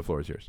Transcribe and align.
The 0.00 0.04
floor 0.04 0.20
is 0.20 0.30
yours. 0.30 0.48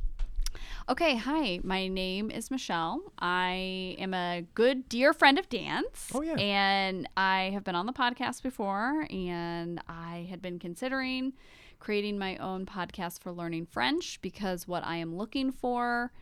Okay, 0.87 1.17
hi. 1.17 1.59
My 1.61 1.89
name 1.89 2.31
is 2.31 2.49
Michelle. 2.49 3.01
I 3.19 3.97
am 3.99 4.13
a 4.13 4.45
good 4.53 4.87
dear 4.87 5.11
friend 5.11 5.37
of 5.37 5.49
Dan's. 5.49 6.09
Oh, 6.15 6.21
yeah. 6.21 6.35
And 6.35 7.09
I 7.17 7.49
have 7.53 7.65
been 7.65 7.75
on 7.75 7.85
the 7.85 7.91
podcast 7.91 8.43
before, 8.43 9.05
and 9.09 9.81
I 9.89 10.25
had 10.29 10.41
been 10.41 10.57
considering 10.57 11.33
creating 11.79 12.17
my 12.17 12.37
own 12.37 12.65
podcast 12.65 13.21
for 13.21 13.33
learning 13.33 13.65
French 13.65 14.21
because 14.21 14.69
what 14.69 14.85
I 14.85 14.95
am 14.95 15.17
looking 15.17 15.51
for 15.51 16.13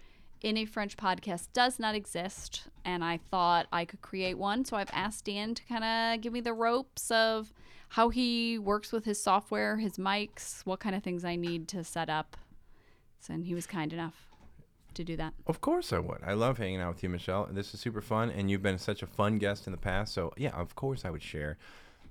in 0.41 0.57
a 0.57 0.65
French 0.65 0.97
podcast 0.97 1.49
does 1.53 1.77
not 1.77 1.93
exist. 1.93 2.63
And 2.83 3.03
I 3.03 3.19
thought 3.29 3.67
I 3.71 3.85
could 3.85 4.01
create 4.01 4.39
one. 4.39 4.65
So 4.65 4.75
I've 4.75 4.89
asked 4.91 5.25
Dan 5.25 5.53
to 5.53 5.63
kind 5.65 5.83
of 5.83 6.21
give 6.21 6.33
me 6.33 6.41
the 6.41 6.53
ropes 6.53 7.11
of 7.11 7.53
how 7.89 8.09
he 8.09 8.57
works 8.57 8.91
with 8.91 9.05
his 9.05 9.21
software, 9.21 9.77
his 9.77 9.97
mics, 9.97 10.61
what 10.65 10.79
kind 10.79 10.95
of 10.95 11.03
things 11.03 11.23
I 11.23 11.35
need 11.35 11.67
to 11.67 11.83
set 11.83 12.09
up. 12.09 12.35
So, 13.19 13.33
and 13.33 13.45
he 13.45 13.53
was 13.53 13.65
kind 13.67 13.91
enough 13.93 14.27
to 14.93 15.03
do 15.03 15.15
that. 15.17 15.33
Of 15.45 15.61
course 15.61 15.93
I 15.93 15.99
would. 15.99 16.19
I 16.25 16.33
love 16.33 16.57
hanging 16.57 16.81
out 16.81 16.95
with 16.95 17.03
you, 17.03 17.09
Michelle. 17.09 17.47
This 17.51 17.73
is 17.73 17.79
super 17.79 18.01
fun, 18.01 18.29
and 18.31 18.49
you've 18.49 18.63
been 18.63 18.77
such 18.79 19.03
a 19.03 19.07
fun 19.07 19.37
guest 19.37 19.67
in 19.67 19.71
the 19.71 19.77
past. 19.77 20.13
So 20.13 20.33
yeah, 20.37 20.51
of 20.51 20.75
course 20.75 21.05
I 21.05 21.09
would 21.09 21.21
share 21.23 21.57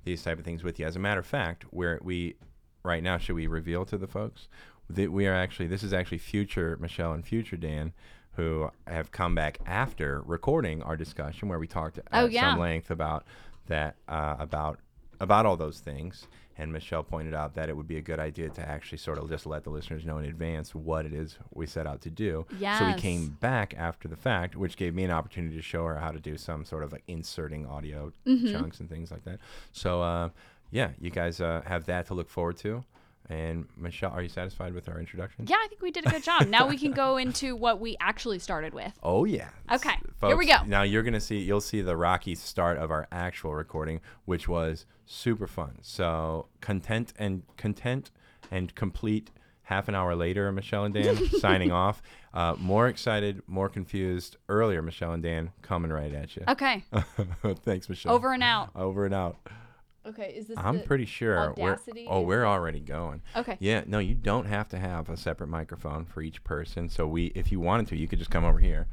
these 0.05 0.23
type 0.23 0.39
of 0.39 0.45
things 0.45 0.63
with 0.63 0.79
you. 0.79 0.87
As 0.87 0.97
a 0.97 1.01
matter 1.01 1.21
of 1.21 1.27
fact, 1.27 1.65
where 1.71 1.99
we 2.03 2.37
right 2.85 3.03
now 3.03 3.19
should 3.19 3.35
we 3.35 3.47
reveal 3.47 3.85
to 3.85 3.99
the 3.99 4.07
folks 4.07 4.49
that 4.89 5.11
we 5.13 5.27
are 5.27 5.35
actually 5.35 5.67
this 5.67 5.83
is 5.83 5.93
actually 5.93 6.19
future 6.19 6.79
Michelle 6.81 7.13
and 7.13 7.27
future 7.27 7.57
Dan 7.57 7.93
who 8.37 8.71
have 8.87 9.11
come 9.11 9.35
back 9.35 9.59
after 9.67 10.23
recording 10.25 10.81
our 10.83 10.97
discussion 10.97 11.49
where 11.49 11.59
we 11.59 11.67
talked 11.67 11.99
at 11.99 12.05
Oh, 12.13 12.27
yeah. 12.27 12.53
some 12.53 12.61
length 12.61 12.91
about 12.91 13.25
that 13.67 13.97
uh, 14.09 14.37
about 14.39 14.79
about 15.21 15.45
all 15.45 15.57
those 15.57 15.81
things. 15.81 16.27
And 16.61 16.73
Michelle 16.73 17.05
pointed 17.05 17.35
out 17.35 17.55
that 17.55 17.69
it 17.69 17.77
would 17.77 17.87
be 17.87 17.97
a 17.99 18.01
good 18.03 18.19
idea 18.19 18.49
to 18.51 18.69
actually 18.69 18.99
sort 18.99 19.17
of 19.19 19.29
just 19.29 19.47
let 19.47 19.63
the 19.63 19.71
listeners 19.71 20.05
know 20.05 20.19
in 20.19 20.25
advance 20.25 20.75
what 20.75 21.07
it 21.07 21.15
is 21.15 21.39
we 21.55 21.67
set 21.67 21.87
out 21.87 22.01
to 22.03 22.11
do. 22.11 22.47
So 22.81 22.87
we 22.87 22.95
came 22.95 23.29
back 23.41 23.75
after 23.79 24.09
the 24.09 24.17
fact, 24.17 24.57
which 24.57 24.77
gave 24.77 24.93
me 24.95 25.05
an 25.05 25.13
opportunity 25.13 25.55
to 25.55 25.63
show 25.63 25.85
her 25.87 25.97
how 26.01 26.11
to 26.11 26.19
do 26.19 26.37
some 26.37 26.65
sort 26.65 26.83
of 26.83 26.91
like 26.93 27.05
inserting 27.07 27.65
audio 27.67 28.13
Mm-hmm. 28.27 28.51
chunks 28.53 28.81
and 28.81 28.89
things 28.91 29.11
like 29.13 29.25
that. 29.25 29.39
So 29.73 30.03
uh, 30.03 30.31
yeah, 30.73 30.91
you 31.01 31.11
guys 31.11 31.41
uh, 31.41 31.63
have 31.65 31.87
that 31.87 32.07
to 32.09 32.15
look 32.15 32.29
forward 32.29 32.57
to. 32.59 32.85
And 33.31 33.67
Michelle, 33.77 34.11
are 34.13 34.23
you 34.23 34.29
satisfied 34.29 34.73
with 34.73 34.89
our 34.89 34.99
introduction? 34.99 35.47
Yeah, 35.47 35.57
I 35.63 35.67
think 35.69 35.83
we 35.83 35.91
did 35.91 36.07
a 36.07 36.11
good 36.11 36.23
job. 36.23 36.47
now 36.49 36.67
we 36.67 36.79
can 36.79 36.93
go 36.93 37.17
into 37.25 37.55
what 37.55 37.79
we 37.79 37.97
actually 38.01 38.39
started 38.39 38.73
with. 38.73 38.93
Oh 39.03 39.25
yeah. 39.27 39.51
Okay, 39.71 39.91
S- 39.91 39.99
here 40.23 40.37
we 40.37 40.47
go. 40.47 40.57
Now 40.67 40.83
you're 40.83 41.03
gonna 41.03 41.21
see 41.21 41.39
you'll 41.41 41.61
see 41.61 41.83
the 41.83 41.97
rocky 41.97 42.35
start 42.35 42.79
of 42.79 42.91
our 42.91 43.07
actual 43.13 43.55
recording, 43.55 44.01
which 44.25 44.49
was 44.49 44.87
super 45.05 45.47
fun. 45.47 45.79
So 45.83 46.47
content 46.61 47.13
and 47.19 47.43
content 47.57 48.11
and 48.51 48.75
complete. 48.75 49.31
Half 49.65 49.89
an 49.89 49.95
hour 49.95 50.15
later, 50.17 50.51
Michelle 50.51 50.85
and 50.87 50.95
Dan 50.95 51.29
signing 51.41 51.71
off. 51.71 52.01
Uh, 52.33 52.55
more 52.59 52.89
excited, 52.89 53.43
more 53.47 53.69
confused. 53.69 54.39
Earlier, 54.49 54.81
Michelle 54.81 55.13
and 55.13 55.23
Dan 55.23 55.51
coming 55.61 55.91
right 55.93 56.11
at 56.15 56.35
you. 56.37 56.45
Okay, 56.49 56.85
Thanks, 57.67 57.87
Michelle. 57.91 58.15
over 58.15 58.33
and 58.33 58.43
out. 58.43 58.71
Over 58.75 59.05
and 59.05 59.13
out. 59.15 59.37
Okay, 60.07 60.33
is 60.37 60.47
this? 60.47 60.57
I'm 60.59 60.81
pretty 60.83 61.05
sure. 61.05 61.55
We're, 61.57 61.73
Audacity 61.73 62.07
oh, 62.09 62.23
we're 62.23 62.47
already 62.47 62.81
going. 62.81 63.21
Okay. 63.37 63.57
Yeah, 63.61 63.83
no, 63.87 63.99
you 63.99 64.15
don't 64.15 64.47
have 64.47 64.69
to 64.71 64.79
have 64.79 65.09
a 65.11 65.17
separate 65.17 65.49
microphone 65.49 66.05
for 66.07 66.23
each 66.23 66.43
person. 66.45 66.89
So 66.89 67.07
we, 67.07 67.27
if 67.35 67.53
you 67.53 67.61
wanted 67.61 67.89
to, 67.89 67.97
you 67.97 68.09
could 68.09 68.19
just 68.19 68.31
come 68.31 68.45
over 68.45 68.59
here. 68.59 68.87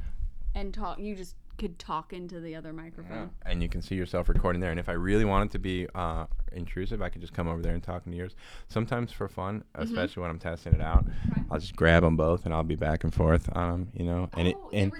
And 0.54 0.74
talk. 0.74 0.98
You 0.98 1.14
just 1.14 1.36
could 1.58 1.78
talk 1.78 2.12
into 2.12 2.38
the 2.38 2.54
other 2.54 2.70
microphone. 2.72 3.30
and 3.46 3.62
you 3.62 3.68
can 3.68 3.80
see 3.80 3.94
yourself 3.94 4.28
recording 4.28 4.60
there. 4.60 4.70
And 4.70 4.78
if 4.80 4.90
I 4.90 4.92
really 4.92 5.24
wanted 5.24 5.50
to 5.52 5.58
be 5.58 5.86
uh, 5.94 6.26
intrusive, 6.52 7.00
I 7.00 7.08
could 7.08 7.22
just 7.22 7.32
come 7.32 7.48
over 7.48 7.62
there 7.62 7.72
and 7.72 7.82
talk 7.82 8.02
into 8.04 8.18
yours. 8.18 8.34
Sometimes 8.68 9.10
for 9.10 9.26
fun, 9.28 9.64
Mm-hmm. 9.74 9.82
especially 9.84 10.20
when 10.22 10.30
I'm 10.30 10.38
testing 10.38 10.74
it 10.74 10.82
out, 10.82 11.06
I'll 11.50 11.58
just 11.60 11.76
grab 11.76 12.02
them 12.02 12.16
both 12.16 12.44
and 12.44 12.52
I'll 12.52 12.62
be 12.62 12.76
back 12.76 13.04
and 13.04 13.14
forth 13.14 13.48
on 13.56 13.70
them, 13.70 13.88
you 13.94 14.04
know. 14.04 14.28
And 14.34 14.48
it 14.48 14.56
Oh, 14.58 14.68
they 14.70 14.78
and 14.80 14.92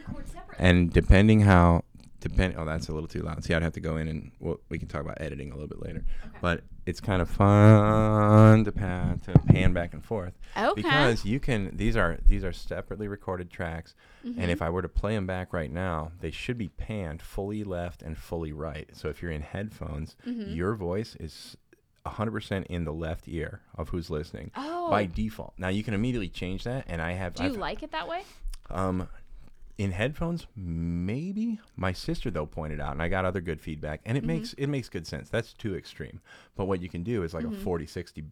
and 0.58 0.90
depending 0.92 1.40
how 1.40 1.82
depend 2.20 2.54
oh 2.56 2.64
that's 2.64 2.88
a 2.88 2.92
little 2.92 3.08
too 3.08 3.20
loud. 3.22 3.42
See, 3.44 3.54
I'd 3.54 3.62
have 3.62 3.72
to 3.74 3.80
go 3.80 3.96
in 3.96 4.08
and 4.08 4.30
well, 4.40 4.58
we 4.68 4.78
can 4.78 4.88
talk 4.88 5.00
about 5.02 5.20
editing 5.20 5.50
a 5.50 5.54
little 5.54 5.68
bit 5.68 5.80
later. 5.82 6.04
But 6.40 6.62
it's 6.86 7.00
kind 7.00 7.20
of 7.22 7.28
fun 7.28 8.64
to 8.64 8.72
pan 8.72 9.18
to 9.20 9.32
pan 9.52 9.72
back 9.72 9.92
and 9.92 10.04
forth 10.04 10.34
Okay. 10.56 10.82
because 10.82 11.24
you 11.24 11.40
can 11.40 11.76
these 11.76 11.96
are 11.96 12.18
these 12.26 12.44
are 12.44 12.52
separately 12.52 13.08
recorded 13.08 13.50
tracks 13.50 13.94
Mm-hmm. 14.24 14.40
and 14.40 14.50
if 14.50 14.60
i 14.60 14.68
were 14.68 14.82
to 14.82 14.88
play 14.88 15.14
them 15.14 15.24
back 15.26 15.52
right 15.52 15.70
now 15.70 16.10
they 16.20 16.32
should 16.32 16.58
be 16.58 16.66
panned 16.68 17.22
fully 17.22 17.62
left 17.62 18.02
and 18.02 18.18
fully 18.18 18.52
right 18.52 18.88
so 18.92 19.08
if 19.08 19.22
you're 19.22 19.30
in 19.30 19.42
headphones 19.42 20.16
Mm-hmm. 20.26 20.52
your 20.52 20.74
voice 20.74 21.16
is 21.20 21.56
100% 22.04 22.66
in 22.66 22.84
the 22.84 22.92
left 22.92 23.28
ear 23.28 23.60
of 23.76 23.90
who's 23.90 24.10
listening 24.10 24.50
Oh. 24.56 24.90
by 24.90 25.06
default 25.06 25.54
now 25.58 25.68
you 25.68 25.84
can 25.84 25.94
immediately 25.94 26.28
change 26.28 26.64
that 26.64 26.84
and 26.88 27.00
i 27.00 27.12
have 27.12 27.34
Do 27.34 27.44
you 27.44 27.50
I've- 27.50 27.58
like 27.58 27.82
it 27.84 27.92
that 27.92 28.08
way? 28.08 28.22
um 28.70 29.08
in 29.78 29.90
headphones 29.92 30.46
maybe 30.56 31.58
my 31.76 31.92
sister 31.92 32.30
though 32.30 32.46
pointed 32.46 32.80
out 32.80 32.92
and 32.92 33.02
i 33.02 33.08
got 33.08 33.24
other 33.26 33.40
good 33.42 33.60
feedback 33.60 34.00
and 34.06 34.16
it 34.16 34.22
Mm-hmm. 34.22 34.28
makes 34.28 34.52
it 34.54 34.66
makes 34.68 34.88
good 34.88 35.06
sense 35.06 35.28
that's 35.28 35.52
too 35.52 35.76
extreme 35.76 36.20
but 36.56 36.64
what 36.66 36.80
you 36.80 36.88
can 36.88 37.02
do 37.02 37.22
is 37.22 37.34
like 37.34 37.44
Mm-hmm. 37.44 37.54
a 37.60 37.64
40 37.64 37.86
60 37.86 38.24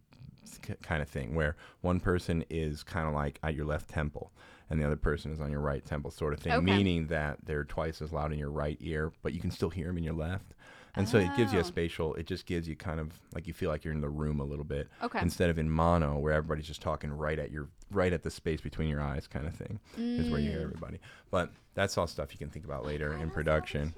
kind 0.81 1.01
of 1.01 1.09
thing 1.09 1.35
where 1.35 1.55
one 1.81 1.99
person 1.99 2.43
is 2.49 2.81
kind 2.83 3.07
of 3.07 3.13
like 3.13 3.39
at 3.43 3.53
your 3.55 3.65
left 3.65 3.89
temple 3.89 4.31
and 4.69 4.79
the 4.79 4.85
other 4.85 4.95
person 4.95 5.31
is 5.31 5.39
on 5.39 5.51
your 5.51 5.59
right 5.59 5.85
temple 5.85 6.11
sort 6.11 6.33
of 6.33 6.39
thing 6.39 6.53
Okay. 6.53 6.61
meaning 6.65 7.07
that 7.07 7.37
they're 7.45 7.63
twice 7.63 8.01
as 8.01 8.11
loud 8.11 8.31
in 8.33 8.39
your 8.39 8.49
right 8.51 8.77
ear 8.81 9.11
but 9.21 9.33
you 9.33 9.39
can 9.39 9.51
still 9.51 9.69
hear 9.69 9.87
them 9.87 9.97
in 9.97 10.03
your 10.03 10.13
left 10.13 10.53
and 10.97 11.09
so 11.09 11.17
it 11.17 11.35
gives 11.35 11.51
you 11.51 11.59
a 11.59 11.61
Oh. 11.61 11.65
spatial 11.65 12.13
it 12.15 12.25
just 12.25 12.45
gives 12.45 12.67
you 12.67 12.75
kind 12.75 12.99
of 12.99 13.11
like 13.33 13.47
you 13.47 13.53
feel 13.53 13.69
like 13.69 13.83
you're 13.83 13.93
in 13.93 14.01
the 14.01 14.09
room 14.09 14.39
a 14.39 14.43
little 14.45 14.63
bit 14.65 14.87
Okay. 15.03 15.19
instead 15.19 15.49
of 15.49 15.57
in 15.59 15.69
mono 15.69 16.17
where 16.17 16.33
everybody's 16.33 16.67
just 16.67 16.81
talking 16.81 17.11
right 17.11 17.37
at 17.37 17.51
your 17.51 17.67
right 17.91 18.13
at 18.13 18.23
the 18.23 18.31
space 18.31 18.61
between 18.61 18.89
your 18.89 19.01
eyes 19.01 19.27
kind 19.27 19.45
of 19.45 19.53
thing 19.53 19.79
is 20.17 20.29
where 20.29 20.39
you 20.39 20.47
Mm. 20.49 20.53
hear 20.53 20.61
everybody 20.61 20.99
but 21.31 21.51
that's 21.73 21.97
all 21.97 22.07
stuff 22.07 22.31
you 22.31 22.37
can 22.39 22.49
think 22.49 22.65
about 22.65 22.85
later 22.85 23.13
in 23.13 23.29
production 23.29 23.93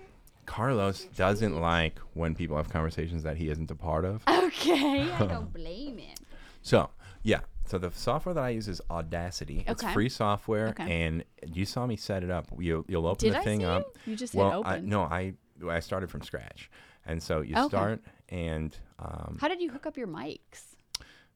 carlos 0.46 1.06
doesn't 1.16 1.60
like 1.60 2.00
when 2.14 2.34
people 2.36 2.56
have 2.58 2.70
conversations 2.70 3.24
that 3.24 3.38
he 3.38 3.50
isn't 3.50 3.70
a 3.72 3.76
part 3.76 4.06
of 4.06 4.24
Okay, 4.28 5.12
I 5.12 5.20
don't 5.28 5.54
blame 5.54 5.98
him. 5.98 6.18
so 6.62 6.90
yeah 7.24 7.42
so 7.68 7.78
the 7.78 7.92
software 7.92 8.34
that 8.34 8.44
i 8.44 8.50
use 8.50 8.68
is 8.68 8.82
audacity 8.90 9.64
it's 9.68 9.84
Okay. 9.84 9.94
free 9.94 10.10
software 10.10 10.70
Okay. 10.70 10.90
and 11.04 11.24
you 11.54 11.66
saw 11.66 11.86
me 11.86 11.96
set 11.96 12.24
it 12.24 12.30
up 12.32 12.48
you'll, 12.58 12.86
you'll 12.88 13.08
open 13.08 13.28
Did 13.28 13.34
the 13.34 13.40
I 13.40 13.44
thing 13.44 13.60
see 13.60 13.66
up 13.66 13.98
you? 14.06 14.12
You 14.12 14.18
just 14.18 14.34
hit 14.34 14.40
well 14.40 14.64
I, 14.66 14.76
open. 14.76 14.90
no 14.90 15.02
i 15.04 15.34
i 15.70 15.80
started 15.80 16.10
from 16.10 16.22
scratch 16.22 16.70
and 17.06 17.22
so 17.22 17.42
you 17.42 17.56
Okay. 17.56 17.68
start 17.68 18.02
and 18.30 18.76
um, 19.00 19.38
How 19.40 19.48
did 19.48 19.62
you 19.62 19.70
hook 19.72 19.86
up 19.86 19.98
your 19.98 20.08
mics? 20.08 20.76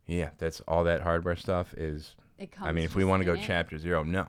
yeah 0.05 0.29
that's 0.37 0.61
all 0.67 0.83
that 0.85 1.01
hardware 1.01 1.35
stuff 1.35 1.73
is 1.75 2.15
It 2.37 2.51
comes 2.51 2.67
I 2.69 2.71
mean, 2.71 2.83
if 2.85 2.95
we 2.95 3.01
just 3.03 3.09
want 3.09 3.21
to 3.21 3.25
go 3.25 3.33
it? 3.33 3.41
chapter 3.41 3.77
zero, 3.77 4.03
no, 4.03 4.27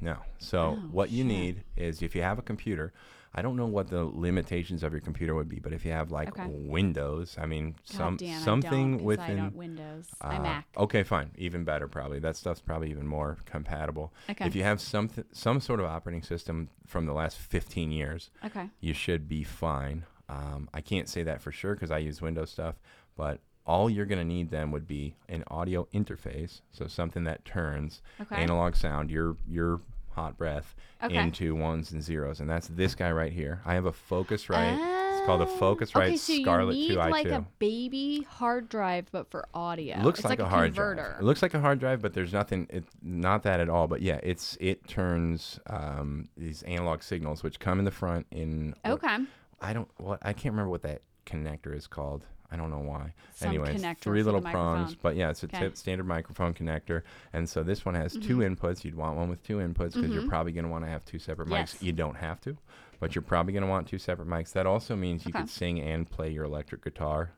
no. 0.00 0.16
So 0.38 0.78
Oh, 0.78 0.88
what 0.90 1.10
you 1.10 1.24
need 1.24 1.64
is 1.76 2.02
if 2.02 2.14
you 2.14 2.22
have 2.22 2.38
a 2.38 2.42
computer, 2.42 2.92
I 3.36 3.42
don't 3.42 3.56
know 3.56 3.66
what 3.66 3.88
the 3.88 4.04
limitations 4.04 4.82
of 4.82 4.92
your 4.92 5.00
computer 5.02 5.34
would 5.34 5.48
be, 5.48 5.58
but 5.58 5.72
if 5.72 5.84
you 5.84 5.92
have 5.92 6.10
like 6.10 6.28
Okay. 6.30 6.46
Windows, 6.48 7.36
I 7.38 7.44
mean, 7.46 7.72
God 7.72 7.80
some 7.84 8.16
damn, 8.16 8.30
I 8.40 8.44
something 8.44 9.00
I 9.00 9.02
within. 9.02 9.36
don't 9.36 9.54
Windows. 9.54 10.08
I 10.20 10.36
uh, 10.36 10.42
Mac. 10.42 10.66
Okay, 10.76 11.02
fine, 11.02 11.30
even 11.36 11.62
better 11.64 11.86
probably. 11.86 12.18
That 12.18 12.36
stuff's 12.36 12.60
probably 12.62 12.90
even 12.90 13.06
more 13.06 13.36
compatible. 13.44 14.12
Okay. 14.30 14.46
If 14.46 14.54
you 14.54 14.62
have 14.62 14.80
some 14.80 15.10
some 15.32 15.60
sort 15.60 15.80
of 15.80 15.86
operating 15.86 16.22
system 16.22 16.70
from 16.86 17.06
the 17.06 17.12
last 17.12 17.38
15 17.38 17.90
years, 17.92 18.30
Okay. 18.44 18.70
you 18.80 18.94
should 18.94 19.28
be 19.28 19.44
fine. 19.44 20.04
Um, 20.28 20.68
I 20.72 20.80
can't 20.80 21.08
say 21.08 21.22
that 21.22 21.42
for 21.42 21.52
sure 21.52 21.74
because 21.74 21.90
I 21.90 21.98
use 21.98 22.20
Windows 22.22 22.50
stuff, 22.50 22.76
but 23.16 23.40
all 23.66 23.90
you're 23.90 24.06
going 24.06 24.18
to 24.20 24.24
need 24.24 24.50
then 24.50 24.70
would 24.70 24.86
be 24.86 25.16
an 25.28 25.44
audio 25.48 25.88
interface, 25.92 26.60
so 26.70 26.86
something 26.86 27.24
that 27.24 27.44
turns 27.44 28.00
Okay. 28.20 28.36
analog 28.36 28.76
sound, 28.76 29.10
your 29.10 29.36
your 29.48 29.80
hot 30.16 30.36
breath, 30.38 30.74
Okay. 31.04 31.14
into 31.14 31.54
ones 31.54 31.92
and 31.92 32.02
zeros, 32.02 32.40
and 32.40 32.48
that's 32.48 32.68
this 32.68 32.94
guy 32.94 33.12
right 33.12 33.32
here. 33.32 33.60
I 33.66 33.74
have 33.74 33.84
a 33.84 33.92
Focusrite. 33.92 34.78
it's 35.18 35.26
called 35.26 35.42
a 35.42 35.46
Focusrite 35.46 36.06
okay, 36.06 36.16
so 36.16 36.34
Scarlett 36.40 36.74
you 36.76 36.88
need 36.88 36.96
2i2. 36.98 37.10
like 37.10 37.26
a 37.26 37.44
baby 37.58 38.22
hard 38.28 38.68
drive, 38.70 39.06
but 39.12 39.30
for 39.30 39.46
audio. 39.54 39.96
It 39.98 40.02
looks 40.02 40.24
like, 40.24 40.38
like, 40.38 40.40
a, 40.40 40.48
hard 40.48 40.68
converter. 40.74 41.02
drive. 41.10 41.20
It 41.20 41.24
looks 41.24 41.42
like 41.42 41.52
a 41.54 41.60
hard 41.60 41.78
drive, 41.80 42.00
but 42.00 42.14
there's 42.14 42.32
nothing. 42.32 42.66
It 42.70 42.84
not 43.02 43.42
that 43.42 43.60
at 43.60 43.68
all. 43.68 43.86
But 43.86 44.00
yeah, 44.02 44.18
it's 44.22 44.56
it 44.58 44.88
turns 44.88 45.60
um, 45.68 46.28
these 46.36 46.62
analog 46.62 47.02
signals, 47.02 47.42
which 47.42 47.60
come 47.60 47.78
in 47.78 47.84
the 47.84 47.90
front 47.90 48.26
in. 48.30 48.74
what- 48.82 48.94
Okay. 49.04 49.18
I 49.60 49.72
don't 49.74 49.88
what 49.98 50.18
I 50.22 50.32
can't 50.32 50.52
remember 50.54 50.70
what 50.70 50.82
that 50.82 51.02
connector 51.26 51.74
is 51.76 51.86
called. 51.86 52.24
I 52.50 52.56
don't 52.56 52.70
know 52.70 52.78
why. 52.78 53.12
Some 53.34 53.48
anyway, 53.48 53.74
connector 53.76 53.98
three 54.00 54.22
little 54.22 54.40
prongs, 54.40 54.94
but 54.94 55.16
yeah, 55.16 55.30
it's 55.30 55.42
a 55.42 55.48
tip, 55.48 55.76
standard 55.76 56.06
microphone 56.06 56.54
connector. 56.54 57.02
And 57.32 57.48
so 57.48 57.62
this 57.62 57.84
one 57.84 57.94
has 57.94 58.12
two 58.12 58.38
inputs. 58.38 58.84
You'd 58.84 58.94
want 58.94 59.16
one 59.16 59.28
with 59.28 59.42
two 59.42 59.56
inputs 59.58 59.94
because 59.94 60.10
you're 60.12 60.28
probably 60.28 60.52
going 60.52 60.64
to 60.64 60.70
want 60.70 60.84
to 60.84 60.90
have 60.90 61.04
two 61.04 61.18
separate 61.18 61.48
mics. 61.48 61.50
Mm-hmm. 61.50 61.76
Yes. 61.76 61.82
You 61.82 61.92
don't 61.92 62.16
have 62.16 62.40
to, 62.42 62.56
but 63.00 63.14
you're 63.14 63.22
probably 63.22 63.52
going 63.52 63.62
to 63.64 63.68
want 63.68 63.88
two 63.88 63.98
separate 63.98 64.28
mics. 64.28 64.52
That 64.52 64.66
also 64.66 64.94
means 64.94 65.24
you 65.24 65.30
Okay. 65.30 65.40
could 65.40 65.50
sing 65.50 65.80
and 65.80 66.08
play 66.08 66.30
your 66.30 66.44
electric 66.44 66.84
guitar 66.84 67.32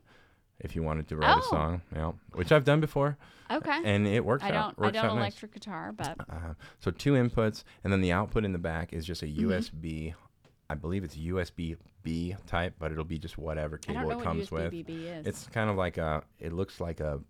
if 0.60 0.74
you 0.76 0.82
wanted 0.82 1.08
to 1.08 1.16
write 1.16 1.36
Oh. 1.36 1.40
a 1.40 1.42
song. 1.44 1.82
Yeah, 1.94 2.12
which 2.32 2.52
I've 2.52 2.64
done 2.64 2.80
before, 2.80 3.16
Okay. 3.50 3.80
and 3.84 4.06
it 4.06 4.24
works 4.24 4.42
I 4.44 4.48
out. 4.48 4.76
don't. 4.76 4.78
I 4.78 4.82
works 4.88 4.94
don't 4.94 5.04
out 5.06 5.14
nice. 5.14 5.20
electric 5.34 5.54
guitar, 5.54 5.92
but 5.92 6.16
Uh, 6.28 6.54
so 6.80 6.90
two 6.90 7.12
inputs, 7.12 7.64
and 7.84 7.92
then 7.92 8.00
the 8.00 8.12
output 8.12 8.44
in 8.44 8.52
the 8.52 8.58
back 8.58 8.92
is 8.92 9.06
just 9.06 9.22
a 9.22 9.26
Mm-hmm. 9.26 9.50
USB. 9.52 10.14
I 10.70 10.74
believe 10.74 11.02
it's 11.04 11.16
USB 11.16 11.76
B 12.02 12.36
type, 12.46 12.74
but 12.78 12.92
it'll 12.92 13.04
be 13.04 13.18
just 13.18 13.38
whatever 13.38 13.78
cable 13.78 13.98
I 13.98 14.02
don't 14.02 14.08
know 14.08 14.12
it 14.14 14.16
what 14.16 14.24
comes 14.24 14.50
USB 14.50 14.86
with. 14.86 14.90
Is. 14.90 15.26
It's 15.26 15.46
kind 15.48 15.70
of 15.70 15.76
like 15.76 15.96
a. 15.98 16.22
It 16.40 16.52
looks 16.52 16.80
like 16.80 17.00
a 17.00 17.20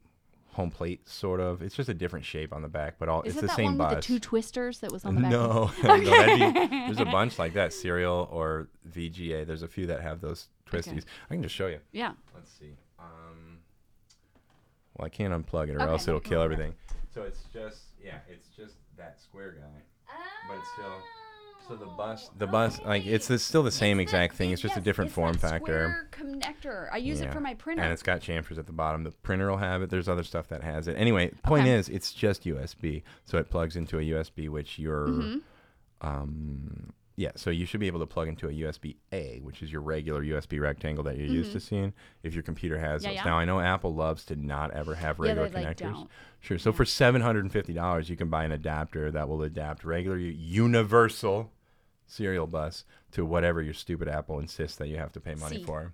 home 0.53 0.71
plate 0.73 1.09
sort 1.09 1.39
of. 1.41 1.63
It's 1.63 1.77
just 1.77 1.89
a 1.89 1.95
different 1.95 2.25
shape 2.25 2.53
on 2.53 2.63
the 2.63 2.69
back, 2.69 2.97
but 2.99 3.09
all 3.09 3.23
Is 3.23 3.35
it's 3.35 3.39
it 3.39 3.41
the 3.43 3.47
that 3.49 3.57
same 3.57 3.65
one 3.67 3.77
bus. 3.79 3.91
with 3.95 3.99
the 4.05 4.07
two 4.09 4.19
twisters 4.19 4.81
that 4.81 4.91
was 4.91 5.05
on 5.05 5.15
the 5.15 5.21
back? 5.21 5.31
no, 5.31 5.71
no 5.85 5.97
be- 5.99 6.67
there's 6.69 6.99
a 6.99 7.05
bunch 7.05 7.39
like 7.39 7.55
that. 7.55 7.73
Serial 7.73 8.29
or 8.33 8.69
VGA. 8.93 9.47
There's 9.47 9.63
a 9.63 9.69
few 9.69 9.87
that 9.87 10.01
have 10.01 10.21
those 10.21 10.49
twisties. 10.69 11.05
I 11.31 11.35
can 11.35 11.43
just 11.43 11.55
show 11.55 11.69
you. 11.69 11.79
Yeah. 11.93 12.13
Let's 12.35 12.51
see. 12.51 12.75
Um, 12.99 13.59
well, 14.97 15.07
I 15.07 15.09
can't 15.11 15.33
unplug 15.33 15.69
it, 15.69 15.77
or 15.77 15.83
Okay, 15.83 15.91
else 15.93 16.09
it'll 16.09 16.19
kill 16.19 16.43
everything. 16.43 16.75
So 17.15 17.23
it's 17.23 17.45
just 17.53 17.83
yeah, 18.05 18.19
it's 18.29 18.49
just 18.49 18.75
that 18.97 19.21
square 19.21 19.53
guy. 19.53 20.15
But 20.49 20.59
it's 20.59 20.69
still- 20.73 21.01
So 21.69 21.77
the 21.77 21.85
bus, 21.87 22.31
the 22.39 22.47
bus, 22.47 22.81
like 22.87 23.05
it's 23.05 23.29
the, 23.29 23.39
still 23.39 23.63
the 23.63 23.71
same 23.71 24.01
exact 24.01 24.37
thing. 24.37 24.53
It's 24.53 24.63
just 24.63 24.77
a 24.79 24.81
different 24.81 25.09
it's 25.09 25.15
form 25.15 25.37
factor. 25.37 26.09
Connector. 26.13 26.89
I 26.91 26.97
use 26.97 27.21
it 27.21 27.31
for 27.33 27.41
my 27.41 27.53
printer. 27.55 27.83
And 27.83 27.93
it's 27.93 28.03
got 28.03 28.21
chamfers 28.21 28.57
at 28.59 28.67
the 28.67 28.73
bottom. 28.73 29.05
The 29.05 29.11
printer 29.11 29.51
will 29.51 29.59
have 29.59 29.83
it. 29.83 29.91
There's 29.91 30.09
other 30.09 30.25
stuff 30.25 30.49
that 30.49 30.63
has 30.63 30.89
it. 30.89 30.95
Anyway, 30.97 31.31
point 31.43 31.65
Okay. 31.65 31.75
is, 31.75 31.91
it's 31.91 32.13
just 32.15 32.45
USB, 32.45 33.03
so 33.27 33.37
it 33.37 33.51
plugs 33.51 33.77
into 33.77 33.99
a 33.99 34.03
USB, 34.03 34.49
which 34.49 34.79
you're, 34.79 35.09
Mm-hmm. 35.09 35.39
um, 36.07 36.93
yeah. 37.17 37.33
So 37.35 37.51
you 37.51 37.67
should 37.67 37.81
be 37.81 37.89
able 37.89 38.01
to 38.01 38.07
plug 38.07 38.29
into 38.29 38.47
a 38.49 38.53
USB 38.53 38.97
A, 39.13 39.41
which 39.43 39.61
is 39.63 39.71
your 39.73 39.81
regular 39.83 40.23
USB 40.23 40.61
rectangle 40.61 41.03
that 41.05 41.17
you're 41.19 41.27
used 41.27 41.53
to 41.53 41.61
seeing. 41.61 41.93
If 42.23 42.33
your 42.33 42.45
computer 42.45 42.79
has 42.79 43.03
Mm-hmm. 43.03 43.11
Yeah, 43.13 43.19
those. 43.21 43.25
yeah. 43.27 43.31
Now 43.31 43.39
I 43.39 43.45
know 43.45 43.61
Apple 43.61 43.93
loves 43.95 44.25
to 44.27 44.37
not 44.37 44.71
ever 44.71 44.95
have 44.95 45.19
Yeah, 45.19 45.35
they, 45.35 45.41
regular 45.41 45.65
like, 45.69 45.77
connectors. 45.77 45.93
don't. 45.93 46.11
Sure. 46.41 46.59
So 46.59 46.73
for 46.73 46.85
seven 46.87 47.21
hundred 47.21 47.41
and 47.45 47.53
fifty 47.53 47.73
dollars, 47.75 48.09
you 48.09 48.17
can 48.17 48.29
buy 48.31 48.45
an 48.45 48.53
adapter 48.53 49.11
that 49.11 49.29
will 49.29 49.43
adapt 49.43 49.85
regular 49.85 50.17
u- 50.17 50.31
universal 50.33 51.51
serial 52.09 52.47
bus 52.49 52.85
to 53.13 53.25
whatever 53.25 53.63
your 53.63 53.75
stupid 53.75 54.09
Apple 54.09 54.41
insists 54.41 54.77
that 54.79 54.89
you 54.89 54.97
have 54.97 55.13
to 55.13 55.21
pay 55.21 55.35
money 55.37 55.59
See. 55.59 55.65
for. 55.65 55.93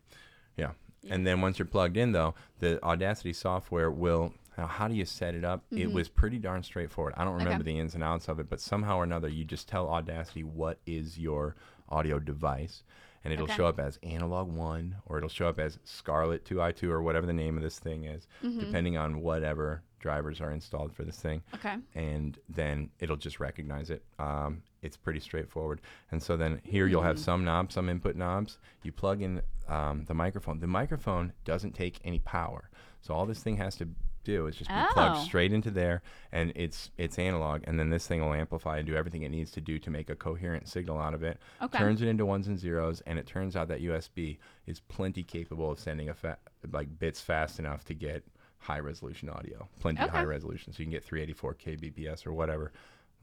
Yeah. 0.56 0.70
And 1.10 1.26
then 1.26 1.42
once 1.42 1.58
you're 1.58 1.66
plugged 1.66 1.98
in, 1.98 2.12
though, 2.12 2.34
the 2.60 2.82
Audacity 2.82 3.34
software 3.34 3.90
will. 3.90 4.32
Now, 4.56 4.66
how 4.68 4.88
do 4.88 4.94
you 4.94 5.04
set 5.04 5.34
it 5.34 5.44
up? 5.44 5.64
It 5.72 5.92
was 5.92 6.08
pretty 6.08 6.38
darn 6.38 6.62
straightforward. 6.62 7.12
I 7.16 7.24
don't 7.24 7.34
remember 7.34 7.50
Mm-hmm. 7.54 7.60
Okay. 7.62 7.72
the 7.74 7.78
ins 7.80 7.94
and 7.94 8.02
outs 8.04 8.28
of 8.28 8.38
it, 8.40 8.48
but 8.48 8.60
somehow 8.60 8.98
or 8.98 9.04
another, 9.04 9.28
you 9.28 9.44
just 9.44 9.68
tell 9.68 9.88
Audacity 9.90 10.44
what 10.44 10.78
is 10.86 11.18
your 11.18 11.56
audio 11.90 12.18
device, 12.20 12.84
and 13.24 13.32
it'll 13.34 13.44
Okay. 13.44 13.54
show 13.56 13.66
up 13.66 13.78
as 13.80 13.98
Analog 14.04 14.48
One, 14.50 14.96
or 15.06 15.18
it'll 15.18 15.28
show 15.28 15.48
up 15.48 15.58
as 15.58 15.78
Scarlett 15.84 16.44
2i2, 16.44 16.84
or 16.88 17.02
whatever 17.02 17.26
the 17.26 17.32
name 17.32 17.56
of 17.56 17.62
this 17.64 17.78
thing 17.80 18.04
is, 18.04 18.26
Mm-hmm. 18.44 18.60
depending 18.60 18.96
on 18.96 19.20
whatever 19.20 19.82
drivers 20.04 20.38
are 20.42 20.50
installed 20.50 20.92
for 20.92 21.02
this 21.02 21.16
thing 21.16 21.40
Okay. 21.54 21.76
and 21.94 22.38
then 22.50 22.90
it'll 23.00 23.16
just 23.16 23.40
recognize 23.40 23.88
it. 23.88 24.02
Um, 24.18 24.60
it's 24.82 24.98
pretty 24.98 25.18
straightforward. 25.20 25.80
And 26.10 26.22
so 26.22 26.36
then 26.36 26.60
here 26.62 26.86
you'll 26.86 27.00
have 27.10 27.18
some 27.18 27.42
knobs, 27.42 27.74
some 27.74 27.88
input 27.88 28.14
knobs. 28.14 28.58
You 28.82 28.92
plug 28.92 29.22
in 29.22 29.40
um, 29.66 30.04
the 30.06 30.12
microphone. 30.12 30.60
The 30.60 30.66
microphone 30.66 31.32
doesn't 31.46 31.74
take 31.74 32.00
any 32.04 32.18
power, 32.18 32.68
so 33.00 33.14
all 33.14 33.24
this 33.24 33.42
thing 33.42 33.56
has 33.56 33.76
to 33.76 33.88
do 34.24 34.46
is 34.46 34.56
just 34.56 34.68
be 34.70 34.82
plugged 34.92 35.16
Oh. 35.18 35.24
straight 35.24 35.52
into 35.54 35.70
there, 35.70 36.02
and 36.32 36.52
it's 36.54 36.90
it's 36.98 37.18
analog. 37.18 37.62
And 37.66 37.78
then 37.80 37.88
this 37.90 38.06
thing 38.06 38.20
will 38.20 38.34
amplify 38.34 38.76
and 38.78 38.86
do 38.86 38.94
everything 38.94 39.22
it 39.22 39.30
needs 39.30 39.50
to 39.52 39.60
do 39.62 39.78
to 39.78 39.90
make 39.90 40.10
a 40.10 40.14
coherent 40.16 40.68
signal 40.68 40.98
out 40.98 41.14
of 41.14 41.22
it. 41.22 41.38
Okay. 41.62 41.78
Turns 41.78 42.02
it 42.02 42.08
into 42.08 42.26
ones 42.26 42.46
and 42.48 42.58
zeros, 42.58 43.00
and 43.06 43.18
it 43.18 43.26
turns 43.26 43.56
out 43.56 43.68
that 43.68 43.80
USB 43.80 44.36
is 44.66 44.80
plenty 44.80 45.22
capable 45.22 45.70
of 45.70 45.78
sending 45.78 46.10
a 46.10 46.14
fa- 46.14 46.38
like 46.72 46.88
bits 46.98 47.20
fast 47.22 47.58
enough 47.58 47.84
to 47.86 47.94
get 47.94 48.22
high 48.64 48.78
resolution 48.80 49.28
audio, 49.28 49.68
plenty 49.78 50.00
Okay. 50.02 50.10
high 50.10 50.24
resolution, 50.24 50.72
so 50.72 50.78
you 50.78 50.86
can 50.86 50.92
get 50.92 51.04
384 51.04 51.54
kbps 51.54 52.26
or 52.26 52.32
whatever 52.32 52.72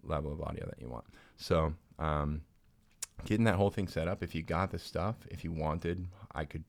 level 0.04 0.32
of 0.32 0.40
audio 0.42 0.66
that 0.68 0.80
you 0.80 0.88
want. 0.88 1.06
So, 1.38 1.74
um, 1.98 2.42
getting 3.26 3.46
that 3.46 3.56
whole 3.56 3.72
thing 3.72 3.88
set 3.88 4.08
up. 4.08 4.22
If 4.24 4.36
you 4.36 4.44
got 4.44 4.70
the 4.72 4.78
stuff, 4.80 5.16
if 5.30 5.44
you 5.44 5.52
wanted, 5.52 6.08
I 6.34 6.46
could. 6.46 6.64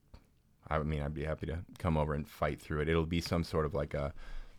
I 0.71 0.79
mean, 0.79 1.03
I'd 1.03 1.13
be 1.13 1.25
happy 1.25 1.47
to 1.47 1.59
come 1.79 1.97
over 1.99 2.15
and 2.15 2.27
fight 2.27 2.61
through 2.63 2.81
it. 2.81 2.89
It'll 2.89 3.05
be 3.05 3.21
some 3.21 3.45
sort 3.45 3.67
of 3.67 3.75
like 3.75 3.93
a, 3.95 4.15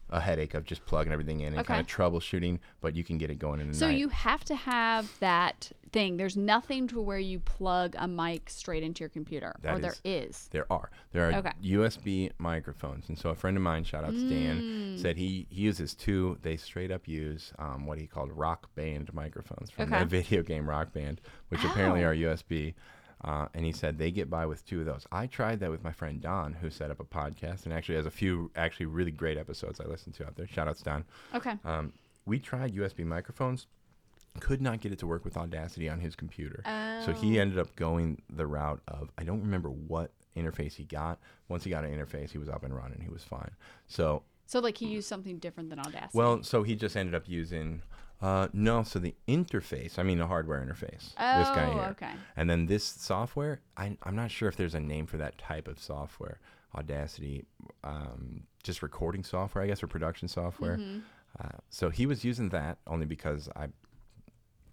a 0.10 0.20
headache 0.20 0.54
of 0.54 0.64
just 0.64 0.86
plugging 0.86 1.12
everything 1.12 1.40
in 1.42 1.48
and 1.54 1.60
Okay. 1.60 1.68
kind 1.68 1.82
of 1.82 1.88
troubleshooting, 1.88 2.60
but 2.82 2.96
you 2.96 3.04
can 3.04 3.18
get 3.18 3.32
it 3.32 3.40
going 3.40 3.60
in 3.60 3.74
So 3.74 3.88
night. 3.88 3.98
you 3.98 4.10
have 4.10 4.44
to 4.46 4.56
have 4.56 5.18
that 5.20 5.72
thing. 5.92 6.18
There's 6.18 6.38
nothing 6.38 6.88
to 6.90 7.02
where 7.02 7.18
you 7.18 7.40
plug 7.40 7.96
a 7.98 8.08
mic 8.08 8.50
straight 8.50 8.84
into 8.84 9.00
your 9.02 9.10
computer, 9.10 9.56
That 9.62 9.76
or 9.76 9.80
there 9.80 9.96
is- 10.04 10.30
is. 10.30 10.48
There 10.52 10.72
are. 10.72 10.92
There 11.14 11.30
are 11.32 11.34
Okay. 11.40 11.52
USB 11.64 12.32
microphones. 12.38 13.10
And 13.10 13.18
so 13.18 13.30
a 13.30 13.36
friend 13.36 13.58
of 13.58 13.64
mine, 13.64 13.84
shout 13.86 14.04
out 14.04 14.12
to 14.12 14.18
Mm. 14.18 14.30
Dan, 14.30 14.98
said 14.98 15.18
he, 15.18 15.48
he 15.50 15.62
uses 15.62 15.96
two. 15.96 16.38
They 16.42 16.58
straight 16.58 16.92
up 16.92 17.08
use 17.08 17.52
um, 17.58 17.86
what 17.88 17.98
he 17.98 18.06
called 18.06 18.32
rock 18.32 18.74
band 18.76 19.14
microphones 19.14 19.72
from 19.72 19.86
Okay. 19.92 20.00
the 20.00 20.06
video 20.22 20.44
game 20.44 20.70
Rock 20.70 20.94
Band, 20.94 21.22
which 21.50 21.64
apparently 21.64 22.04
Oh. 22.04 22.08
are 22.10 22.14
USB. 22.16 22.76
Uh, 23.24 23.48
and 23.54 23.66
he 23.66 23.72
said 23.72 23.98
they 23.98 24.12
get 24.12 24.30
by 24.30 24.46
with 24.46 24.66
two 24.66 24.82
of 24.82 24.86
those. 24.86 25.08
I 25.12 25.28
tried 25.28 25.60
that 25.62 25.72
with 25.72 25.84
my 25.84 25.94
friend 25.94 26.20
Don, 26.22 26.54
who 26.54 26.70
set 26.70 26.92
up 26.92 27.00
a 27.00 27.06
podcast 27.06 27.64
and 27.64 27.74
actually 27.74 27.96
has 27.96 28.06
a 28.06 28.12
few 28.12 28.52
actually 28.56 28.88
really 28.88 29.12
great 29.12 29.38
episodes 29.38 29.80
I 29.80 29.86
listened 29.86 30.16
to 30.16 30.26
out 30.26 30.36
there. 30.36 30.48
Shout 30.48 30.68
outs 30.68 30.82
Don. 30.82 31.06
Okay. 31.34 31.58
Um, 31.64 31.94
we 32.26 32.40
tried 32.40 32.74
USB 32.76 33.06
microphones, 33.06 33.68
could 34.40 34.62
not 34.62 34.82
get 34.82 34.92
it 34.92 35.00
to 35.00 35.08
work 35.08 35.24
with 35.24 35.38
Audacity 35.38 35.88
on 35.90 36.00
his 36.00 36.16
computer. 36.16 36.62
So 37.06 37.14
he 37.14 37.38
Oh. 37.38 37.42
ended 37.42 37.60
up 37.60 37.74
going 37.76 38.22
the 38.30 38.46
route 38.48 38.82
of 38.88 39.10
I 39.18 39.24
don't 39.24 39.42
remember 39.42 39.70
what 39.70 40.12
interface 40.36 40.74
he 40.74 40.84
got. 40.84 41.20
Once 41.48 41.64
he 41.64 41.70
got 41.70 41.86
an 41.86 41.98
interface, 41.98 42.32
he 42.32 42.38
was 42.40 42.50
up 42.50 42.64
and 42.64 42.76
running. 42.76 43.00
He 43.02 43.10
was 43.10 43.24
fine. 43.24 43.52
So 43.88 44.24
So 44.48 44.60
like 44.60 44.78
he 44.78 44.88
used 44.88 45.08
something 45.08 45.38
different 45.38 45.70
than 45.70 45.80
Audacity. 45.80 46.10
well, 46.18 46.44
so 46.44 46.64
he 46.64 46.76
just 46.76 46.98
ended 46.98 47.16
up 47.16 47.30
using. 47.30 47.84
Uh, 48.24 48.48
no, 48.54 48.84
so 48.84 49.00
the 49.00 49.14
interface, 49.28 50.00
I 50.00 50.04
mean 50.04 50.18
the 50.18 50.28
hardware 50.28 50.60
interface. 50.66 51.10
this 51.10 51.16
guy 51.50 51.68
Oh, 51.70 51.74
here. 51.74 51.88
okay. 51.92 52.12
And 52.38 52.50
then 52.50 52.66
this 52.68 52.86
software, 52.86 53.60
I, 53.76 53.98
I'm 54.04 54.16
not 54.16 54.32
sure 54.32 54.48
if 54.48 54.56
there's 54.56 54.76
a 54.76 54.80
name 54.80 55.06
for 55.08 55.18
that 55.18 55.38
type 55.38 55.68
of 55.68 55.78
software. 55.80 56.40
Audacity, 56.76 57.46
um, 57.84 58.44
just 58.64 58.82
recording 58.82 59.24
software, 59.24 59.64
I 59.64 59.68
guess, 59.68 59.84
or 59.84 59.88
production 59.88 60.28
software. 60.28 60.78
Mm-hmm. 60.78 61.00
Uh, 61.40 61.58
so 61.70 61.90
he 61.90 62.06
was 62.06 62.24
using 62.24 62.50
that 62.50 62.78
only 62.88 63.06
because 63.06 63.50
I, 63.56 63.68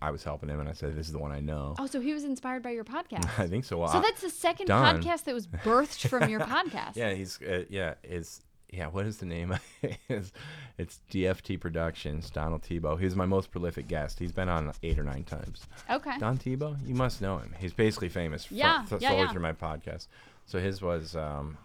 I 0.00 0.10
was 0.10 0.22
helping 0.24 0.48
him, 0.48 0.60
and 0.60 0.68
I 0.68 0.72
said, 0.72 0.94
"This 0.96 1.06
is 1.06 1.12
the 1.12 1.18
one 1.18 1.30
I 1.32 1.40
know." 1.40 1.74
Oh, 1.78 1.86
so 1.86 2.00
he 2.00 2.14
was 2.14 2.24
inspired 2.24 2.62
by 2.62 2.70
your 2.70 2.84
podcast. 2.96 3.28
I 3.38 3.46
think 3.48 3.64
so. 3.66 3.76
Well, 3.78 3.88
so 3.88 3.98
I- 3.98 4.02
that's 4.02 4.22
the 4.22 4.30
second 4.30 4.66
Don. 4.66 5.02
podcast 5.02 5.24
that 5.24 5.34
was 5.34 5.46
birthed 5.46 6.06
from 6.08 6.30
your 6.30 6.40
podcast. 6.54 6.96
Yeah, 6.96 7.12
he's 7.12 7.40
uh, 7.42 7.64
yeah, 7.68 7.94
is 8.02 8.40
yeah. 8.72 8.86
What 8.88 9.06
is 9.06 9.18
the 9.18 9.26
name? 9.26 9.58
it's, 10.08 10.32
it's 10.78 11.00
DFT 11.10 11.58
Productions. 11.60 12.30
Donald 12.30 12.62
Tebow. 12.62 12.98
He's 13.00 13.14
my 13.16 13.26
most 13.26 13.50
prolific 13.50 13.88
guest. 13.88 14.18
He's 14.18 14.32
been 14.32 14.48
on 14.48 14.72
eight 14.82 14.98
or 14.98 15.04
nine 15.04 15.24
times. 15.24 15.66
Okay. 15.90 16.18
Don 16.18 16.38
Tebow, 16.38 16.76
you 16.86 16.94
must 16.94 17.20
know 17.20 17.38
him. 17.38 17.54
He's 17.58 17.72
basically 17.72 18.08
famous 18.08 18.50
Yeah, 18.50 18.84
yeah, 18.90 18.98
solely 18.98 19.22
yeah. 19.22 19.32
through 19.32 19.42
my 19.42 19.52
podcast. 19.52 20.06
So 20.46 20.58
his 20.58 20.82
was 20.82 21.14
um, 21.16 21.56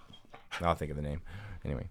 I'll 0.61 0.75
think 0.75 0.91
of 0.91 0.97
the 0.97 1.03
name. 1.03 1.21
Anyway, 1.63 1.89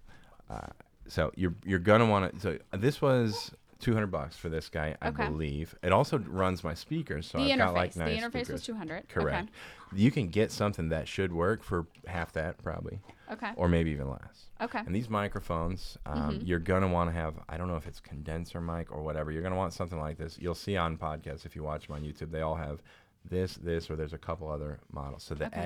uh, 0.51 0.69
so 1.09 1.33
you're 1.37 1.55
you're 1.65 1.79
gonna 1.81 2.07
want 2.07 2.35
to. 2.35 2.41
So 2.41 2.59
this 2.77 3.01
was. 3.03 3.53
200 3.81 4.07
bucks 4.07 4.35
for 4.37 4.49
this 4.49 4.71
guy, 4.71 4.97
I 5.03 5.09
Okay. 5.09 5.27
believe. 5.27 5.75
It 5.83 5.93
also 5.93 6.17
runs 6.19 6.65
my 6.65 6.73
speakers, 6.73 7.27
so 7.27 7.37
the 7.37 7.45
I've 7.45 7.51
interface. 7.51 7.59
got 7.59 7.75
like 7.75 7.97
nice. 7.97 8.09
the 8.17 8.23
interface 8.23 8.31
speakers. 8.31 8.49
was 8.53 8.63
200. 8.63 9.09
Correct. 9.11 9.51
You 9.95 10.11
can 10.11 10.29
get 10.29 10.51
something 10.51 10.89
that 10.89 11.07
should 11.07 11.33
work 11.35 11.63
for 11.63 11.87
half 12.07 12.33
that, 12.33 12.63
probably, 12.63 13.01
Okay. 13.33 13.51
Or 13.57 13.69
maybe 13.69 13.91
even 13.91 14.11
less. 14.11 14.47
Okay. 14.61 14.81
And 14.81 14.95
these 14.95 15.09
microphones, 15.09 15.97
um, 16.07 16.33
Mm-hmm. 16.39 16.47
you're 16.47 16.59
gonna 16.59 16.89
want 16.89 17.09
to 17.11 17.15
have. 17.15 17.35
I 17.49 17.57
don't 17.57 17.69
know 17.69 17.77
if 17.77 17.87
it's 17.87 18.01
condenser 18.01 18.61
mic 18.61 18.93
or 18.93 19.03
whatever. 19.03 19.31
You're 19.33 19.43
gonna 19.43 19.57
want 19.57 19.73
something 19.73 19.99
like 19.99 20.19
this. 20.19 20.37
You'll 20.41 20.55
see 20.55 20.77
on 20.77 20.97
podcasts 20.99 21.47
if 21.47 21.57
you 21.57 21.63
watch 21.63 21.87
them 21.87 21.97
on 21.97 22.03
YouTube. 22.03 22.31
They 22.31 22.43
all 22.43 22.55
have 22.57 22.81
this, 23.29 23.55
this, 23.55 23.89
or 23.91 23.97
there's 23.97 24.13
a 24.13 24.19
couple 24.19 24.51
other 24.51 24.79
models. 24.93 25.23
So 25.23 25.35
the 25.35 25.47
Okay. 25.47 25.61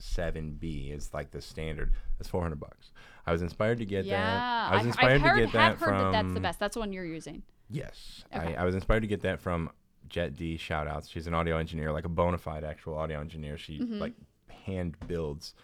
SM7B 0.00 0.94
is 0.94 1.12
like 1.12 1.30
the 1.30 1.40
standard. 1.40 1.92
It's 2.20 2.28
400 2.28 2.58
bucks. 2.60 2.92
I 3.26 3.32
was 3.32 3.42
inspired 3.42 3.78
to 3.78 3.84
get 3.84 4.04
yeah. 4.04 4.22
that. 4.22 4.72
I 4.72 4.76
was 4.76 4.86
inspired 4.86 5.14
I've 5.14 5.20
heard, 5.22 5.36
to 5.36 5.42
get 5.46 5.52
that 5.54 5.70
heard 5.70 5.78
from. 5.80 5.98
that 5.98 6.12
that's 6.22 6.34
the 6.34 6.40
best. 6.40 6.60
That's 6.60 6.74
the 6.74 6.80
one 6.80 6.92
you're 6.92 7.04
using. 7.04 7.42
Yes. 7.68 8.24
Okay. 8.34 8.54
I, 8.54 8.62
I 8.62 8.64
was 8.64 8.74
inspired 8.74 9.00
to 9.00 9.06
get 9.08 9.22
that 9.22 9.40
from 9.40 9.70
Jet 10.08 10.36
D. 10.36 10.56
Shout 10.56 10.86
outs. 10.86 11.08
She's 11.08 11.26
an 11.26 11.34
audio 11.34 11.56
engineer, 11.56 11.92
like 11.92 12.04
a 12.04 12.08
bona 12.08 12.38
fide 12.38 12.62
actual 12.64 12.96
audio 12.96 13.20
engineer. 13.20 13.58
She 13.58 13.80
Mm-hmm. 13.80 13.98
like 13.98 14.14
hand 14.64 14.96
builds 15.08 15.54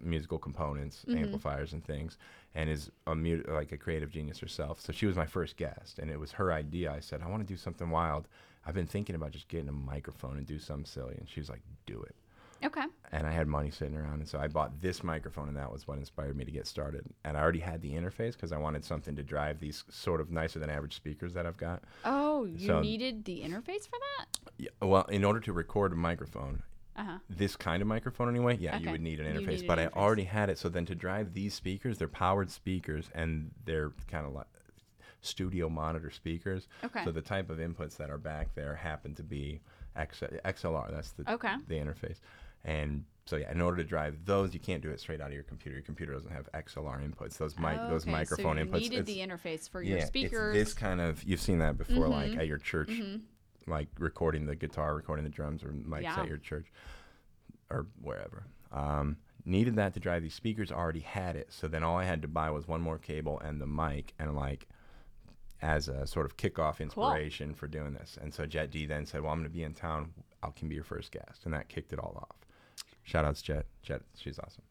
musical 0.00 0.38
components, 0.38 1.04
Mm-hmm. 1.08 1.24
amplifiers, 1.24 1.72
and 1.72 1.84
things, 1.84 2.18
and 2.54 2.68
is 2.70 2.90
a 3.06 3.14
mu- 3.14 3.42
like 3.48 3.72
a 3.72 3.76
creative 3.76 4.10
genius 4.10 4.38
herself. 4.38 4.80
So 4.80 4.92
she 4.92 5.06
was 5.06 5.16
my 5.16 5.26
first 5.26 5.56
guest, 5.56 5.98
and 5.98 6.10
it 6.10 6.18
was 6.18 6.32
her 6.32 6.52
idea. 6.52 6.92
I 6.92 7.00
said, 7.00 7.22
I 7.22 7.28
want 7.28 7.42
to 7.46 7.46
do 7.52 7.56
something 7.56 7.90
wild. 7.90 8.28
I've 8.66 8.74
been 8.74 8.86
thinking 8.86 9.14
about 9.16 9.30
just 9.30 9.48
getting 9.48 9.68
a 9.68 9.72
microphone 9.72 10.36
and 10.36 10.46
do 10.46 10.58
something 10.58 10.84
silly, 10.84 11.16
and 11.18 11.28
she 11.28 11.40
was 11.40 11.48
like, 11.48 11.62
Do 11.86 12.02
it. 12.02 12.14
Okay. 12.64 12.82
And 13.12 13.24
I 13.24 13.30
had 13.30 13.46
money 13.46 13.70
sitting 13.70 13.96
around, 13.96 14.14
and 14.18 14.28
so 14.28 14.38
I 14.40 14.48
bought 14.48 14.80
this 14.82 15.04
microphone, 15.04 15.46
and 15.46 15.56
that 15.56 15.70
was 15.70 15.86
what 15.86 15.96
inspired 15.96 16.36
me 16.36 16.44
to 16.44 16.50
get 16.50 16.66
started. 16.66 17.04
And 17.24 17.36
I 17.36 17.40
already 17.40 17.60
had 17.60 17.80
the 17.80 17.92
interface 17.92 18.32
because 18.32 18.50
I 18.50 18.58
wanted 18.58 18.84
something 18.84 19.14
to 19.14 19.22
drive 19.22 19.60
these 19.60 19.84
sort 19.88 20.20
of 20.20 20.32
nicer 20.32 20.58
than 20.58 20.68
average 20.68 20.96
speakers 20.96 21.32
that 21.34 21.46
I've 21.46 21.56
got. 21.56 21.84
Oh, 22.04 22.46
you 22.46 22.66
So- 22.66 22.80
needed 22.80 23.24
the 23.26 23.42
interface 23.42 23.84
for 23.88 23.98
that? 24.18 24.26
Yeah, 24.58 24.70
well, 24.82 25.04
in 25.04 25.22
order 25.22 25.38
to 25.38 25.52
record 25.52 25.92
a 25.92 25.96
microphone, 25.96 26.64
Uh 26.98 27.04
huh. 27.04 27.18
this 27.30 27.54
kind 27.56 27.80
of 27.80 27.86
microphone 27.88 28.28
anyway, 28.28 28.56
yeah, 28.60 28.76
you 28.76 28.90
would 28.90 29.00
need 29.00 29.20
an 29.20 29.26
interface. 29.26 29.60
need 29.60 29.66
but 29.68 29.78
an 29.78 29.90
I 29.94 29.98
already 29.98 30.24
had 30.24 30.50
it. 30.50 30.58
So 30.58 30.68
then 30.68 30.84
to 30.86 30.94
drive 30.94 31.32
these 31.32 31.54
speakers, 31.54 31.96
they're 31.98 32.08
powered 32.08 32.50
speakers 32.50 33.08
and 33.14 33.52
they're 33.64 33.92
kind 34.10 34.26
of 34.26 34.32
like 34.32 34.46
studio 35.20 35.68
monitor 35.68 36.10
speakers. 36.10 36.68
Okay. 36.84 37.04
So 37.04 37.10
the 37.12 37.22
type 37.22 37.50
of 37.50 37.58
inputs 37.58 37.96
that 37.96 38.10
are 38.10 38.18
back 38.18 38.54
there 38.54 38.74
happen 38.74 39.14
to 39.16 39.22
be 39.22 39.60
X- 39.96 40.22
XLR. 40.44 40.90
That's 40.92 41.12
the 41.12 41.30
Okay. 41.32 41.54
the 41.66 41.74
interface. 41.76 42.18
And 42.64 43.04
so 43.26 43.36
yeah, 43.36 43.50
in 43.52 43.60
order 43.60 43.76
to 43.78 43.84
drive 43.84 44.24
those, 44.24 44.54
you 44.54 44.60
can't 44.60 44.82
do 44.82 44.90
it 44.90 45.00
straight 45.00 45.20
out 45.20 45.28
of 45.28 45.34
your 45.34 45.42
computer. 45.44 45.76
Your 45.76 45.84
computer 45.84 46.12
doesn't 46.12 46.30
have 46.32 46.48
XLR 46.52 47.00
inputs. 47.08 47.36
Those 47.38 47.56
mic 47.58 47.80
those 47.88 48.02
Okay, 48.02 48.10
microphone 48.12 48.56
so 48.56 48.62
you 48.62 48.66
inputs. 48.68 48.80
needed 48.80 49.06
the 49.06 49.18
interface 49.18 49.68
for 49.68 49.82
your 49.82 49.98
yeah, 49.98 50.04
speakers. 50.04 50.56
It's 50.56 50.70
this 50.70 50.74
kind 50.74 51.00
of 51.00 51.22
you've 51.24 51.40
seen 51.40 51.58
that 51.58 51.76
before, 51.78 52.08
like 52.08 52.32
Mhm. 52.32 52.38
at 52.38 52.46
your 52.48 52.58
church, 52.58 52.88
Mhm. 52.88 53.20
Like 53.68 53.88
recording 53.98 54.46
the 54.46 54.56
guitar, 54.56 54.94
recording 54.94 55.24
the 55.24 55.30
drums, 55.30 55.62
or 55.62 55.68
mics 55.68 56.02
Yeah. 56.02 56.20
at 56.20 56.28
your 56.28 56.38
church 56.38 56.66
or 57.70 57.86
wherever. 58.00 58.44
Um, 58.72 59.16
needed 59.44 59.76
that 59.76 59.94
to 59.94 60.00
drive 60.00 60.22
these 60.22 60.34
speakers. 60.34 60.70
Already 60.72 61.00
had 61.00 61.36
it, 61.36 61.52
so 61.52 61.68
then 61.68 61.82
all 61.82 61.96
I 61.96 62.04
had 62.04 62.22
to 62.22 62.28
buy 62.28 62.50
was 62.50 62.66
one 62.68 62.80
more 62.80 62.98
cable 62.98 63.38
and 63.40 63.60
the 63.60 63.66
mic, 63.66 64.12
and 64.18 64.34
like 64.34 64.66
as 65.60 65.88
a 65.88 66.06
sort 66.06 66.24
of 66.26 66.36
kickoff 66.36 66.78
inspiration 66.80 67.52
for 67.54 67.66
doing 67.66 67.92
this. 67.92 68.16
And 68.20 68.32
so 68.32 68.46
Jet 68.46 68.70
D 68.70 68.86
then 68.86 69.06
said, 69.06 69.22
"Well, 69.22 69.32
I'm 69.32 69.38
going 69.40 69.50
to 69.50 69.54
be 69.56 69.64
in 69.64 69.74
town. 69.74 70.12
I 70.42 70.50
can 70.50 70.68
be 70.68 70.74
your 70.76 70.84
first 70.84 71.10
guest," 71.12 71.44
and 71.44 71.52
that 71.54 71.68
kicked 71.68 71.92
it 71.92 71.98
all 71.98 72.16
off. 72.16 72.36
Shout 73.08 73.24
outs 73.24 73.40
Jet. 73.40 73.64
Jet, 73.82 74.02
she's 74.18 74.38
awesome. 74.38 74.62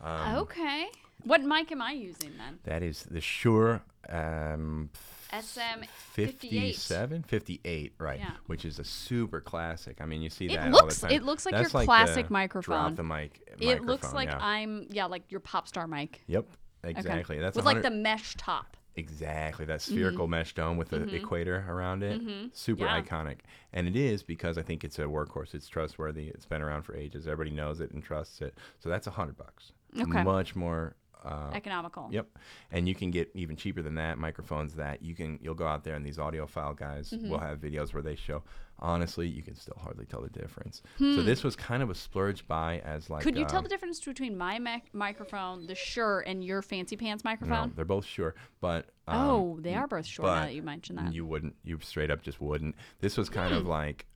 Um, 0.00 0.36
okay. 0.44 0.86
What 1.24 1.42
mic 1.42 1.70
am 1.70 1.82
I 1.82 1.92
using 1.92 2.30
then? 2.38 2.58
That 2.64 2.82
is 2.82 3.02
the 3.02 3.20
Shure 3.20 3.82
um, 4.08 4.88
SM 5.30 5.84
57, 6.12 7.22
58, 7.22 7.92
right? 7.98 8.18
Yeah. 8.18 8.30
Which 8.46 8.64
is 8.64 8.78
a 8.78 8.84
super 8.84 9.42
classic. 9.42 9.98
I 10.00 10.06
mean, 10.06 10.22
you 10.22 10.30
see 10.30 10.46
It 10.46 10.56
that 10.56 10.70
looks- 10.70 11.02
all 11.02 11.08
the 11.08 11.14
time. 11.14 11.22
it 11.22 11.22
looks 11.22 11.44
like 11.44 11.54
That's 11.54 11.72
your 11.74 11.82
the 11.82 11.86
classic 11.86 12.14
Drop 12.26 12.30
microphone. 12.30 12.94
the 12.94 13.02
mic. 13.02 13.40
It 13.60 13.84
looks 13.84 14.14
like 14.14 14.30
yeah. 14.30 14.38
I'm 14.40 14.86
yeah, 14.90 15.04
like 15.04 15.30
your 15.30 15.40
pop 15.40 15.68
star 15.68 15.86
mic. 15.86 16.22
Yep, 16.28 16.46
Okay. 16.84 16.90
exactly. 16.98 17.38
That's 17.38 17.56
with 17.56 17.66
100 17.66 17.84
like 17.84 17.92
the 17.92 17.96
mesh 17.96 18.34
top. 18.38 18.78
Exactly, 18.94 19.64
that 19.64 19.80
spherical 19.80 20.28
mesh 20.28 20.54
dome 20.54 20.76
with 20.76 20.90
the 20.90 21.14
equator 21.14 21.64
around 21.68 22.02
it, 22.02 22.20
super 22.52 22.84
Mm-hmm. 22.84 22.94
Yeah. 22.96 23.02
iconic. 23.02 23.38
And 23.72 23.88
it 23.88 23.96
is 23.96 24.22
because 24.22 24.58
I 24.58 24.62
think 24.62 24.84
it's 24.84 24.98
a 24.98 25.02
workhorse. 25.04 25.54
It's 25.54 25.66
trustworthy. 25.68 26.28
It's 26.28 26.44
been 26.44 26.60
around 26.60 26.82
for 26.82 26.94
ages. 26.94 27.26
Everybody 27.26 27.56
knows 27.56 27.80
it 27.80 27.90
and 27.92 28.02
trusts 28.02 28.42
it. 28.42 28.54
So 28.80 28.88
that's 28.90 29.06
a 29.06 29.10
hundred 29.12 29.38
bucks. 29.38 29.72
Okay. 29.98 30.22
Much 30.22 30.54
more. 30.54 30.94
Uh, 31.24 31.50
Economical. 31.54 32.08
Yep, 32.10 32.26
and 32.70 32.88
you 32.88 32.94
can 32.94 33.10
get 33.10 33.30
even 33.34 33.56
cheaper 33.56 33.82
than 33.82 33.94
that. 33.96 34.18
Microphones 34.18 34.74
that 34.74 35.02
you 35.02 35.14
can 35.14 35.38
you'll 35.42 35.54
go 35.54 35.66
out 35.66 35.84
there 35.84 35.94
and 35.94 36.04
these 36.04 36.18
audiophile 36.18 36.76
guys 36.76 37.10
Mm-hmm. 37.10 37.30
will 37.30 37.38
have 37.38 37.58
videos 37.60 37.92
where 37.94 38.02
they 38.02 38.16
show. 38.16 38.42
Honestly, 38.78 39.28
you 39.28 39.42
can 39.42 39.54
still 39.54 39.76
hardly 39.80 40.04
tell 40.06 40.20
the 40.22 40.30
difference. 40.30 40.82
Hmm. 40.98 41.14
So 41.14 41.22
this 41.22 41.44
was 41.44 41.54
kind 41.54 41.84
of 41.84 41.90
a 41.90 41.94
splurge 41.94 42.46
buy 42.48 42.80
as 42.84 43.08
like. 43.08 43.22
Could 43.22 43.36
you 43.38 43.44
tell 43.44 43.58
um, 43.58 43.62
the 43.64 43.68
difference 43.68 44.00
between 44.00 44.36
my 44.36 44.58
mic- 44.58 44.92
microphone, 44.92 45.66
the 45.68 45.74
Shure, 45.76 46.20
and 46.26 46.42
your 46.44 46.62
fancy 46.62 46.96
pants 46.96 47.22
microphone? 47.22 47.68
No, 47.68 47.72
they're 47.76 47.84
both 47.84 48.04
sure, 48.04 48.34
but 48.60 48.86
um, 49.06 49.16
oh, 49.28 49.58
they 49.60 49.74
are 49.74 49.86
both 49.86 50.04
Shure 50.06 50.24
now 50.26 50.40
that 50.46 50.54
you 50.54 50.62
mentioned 50.62 50.98
that. 50.98 51.12
You 51.14 51.24
wouldn't. 51.24 51.54
You 51.62 51.78
straight 51.82 52.10
up 52.10 52.22
just 52.22 52.40
wouldn't. 52.40 52.74
This 53.00 53.16
was 53.16 53.28
kind 53.28 53.52
Hmm. 53.52 53.58
of 53.58 53.66
like. 53.66 54.06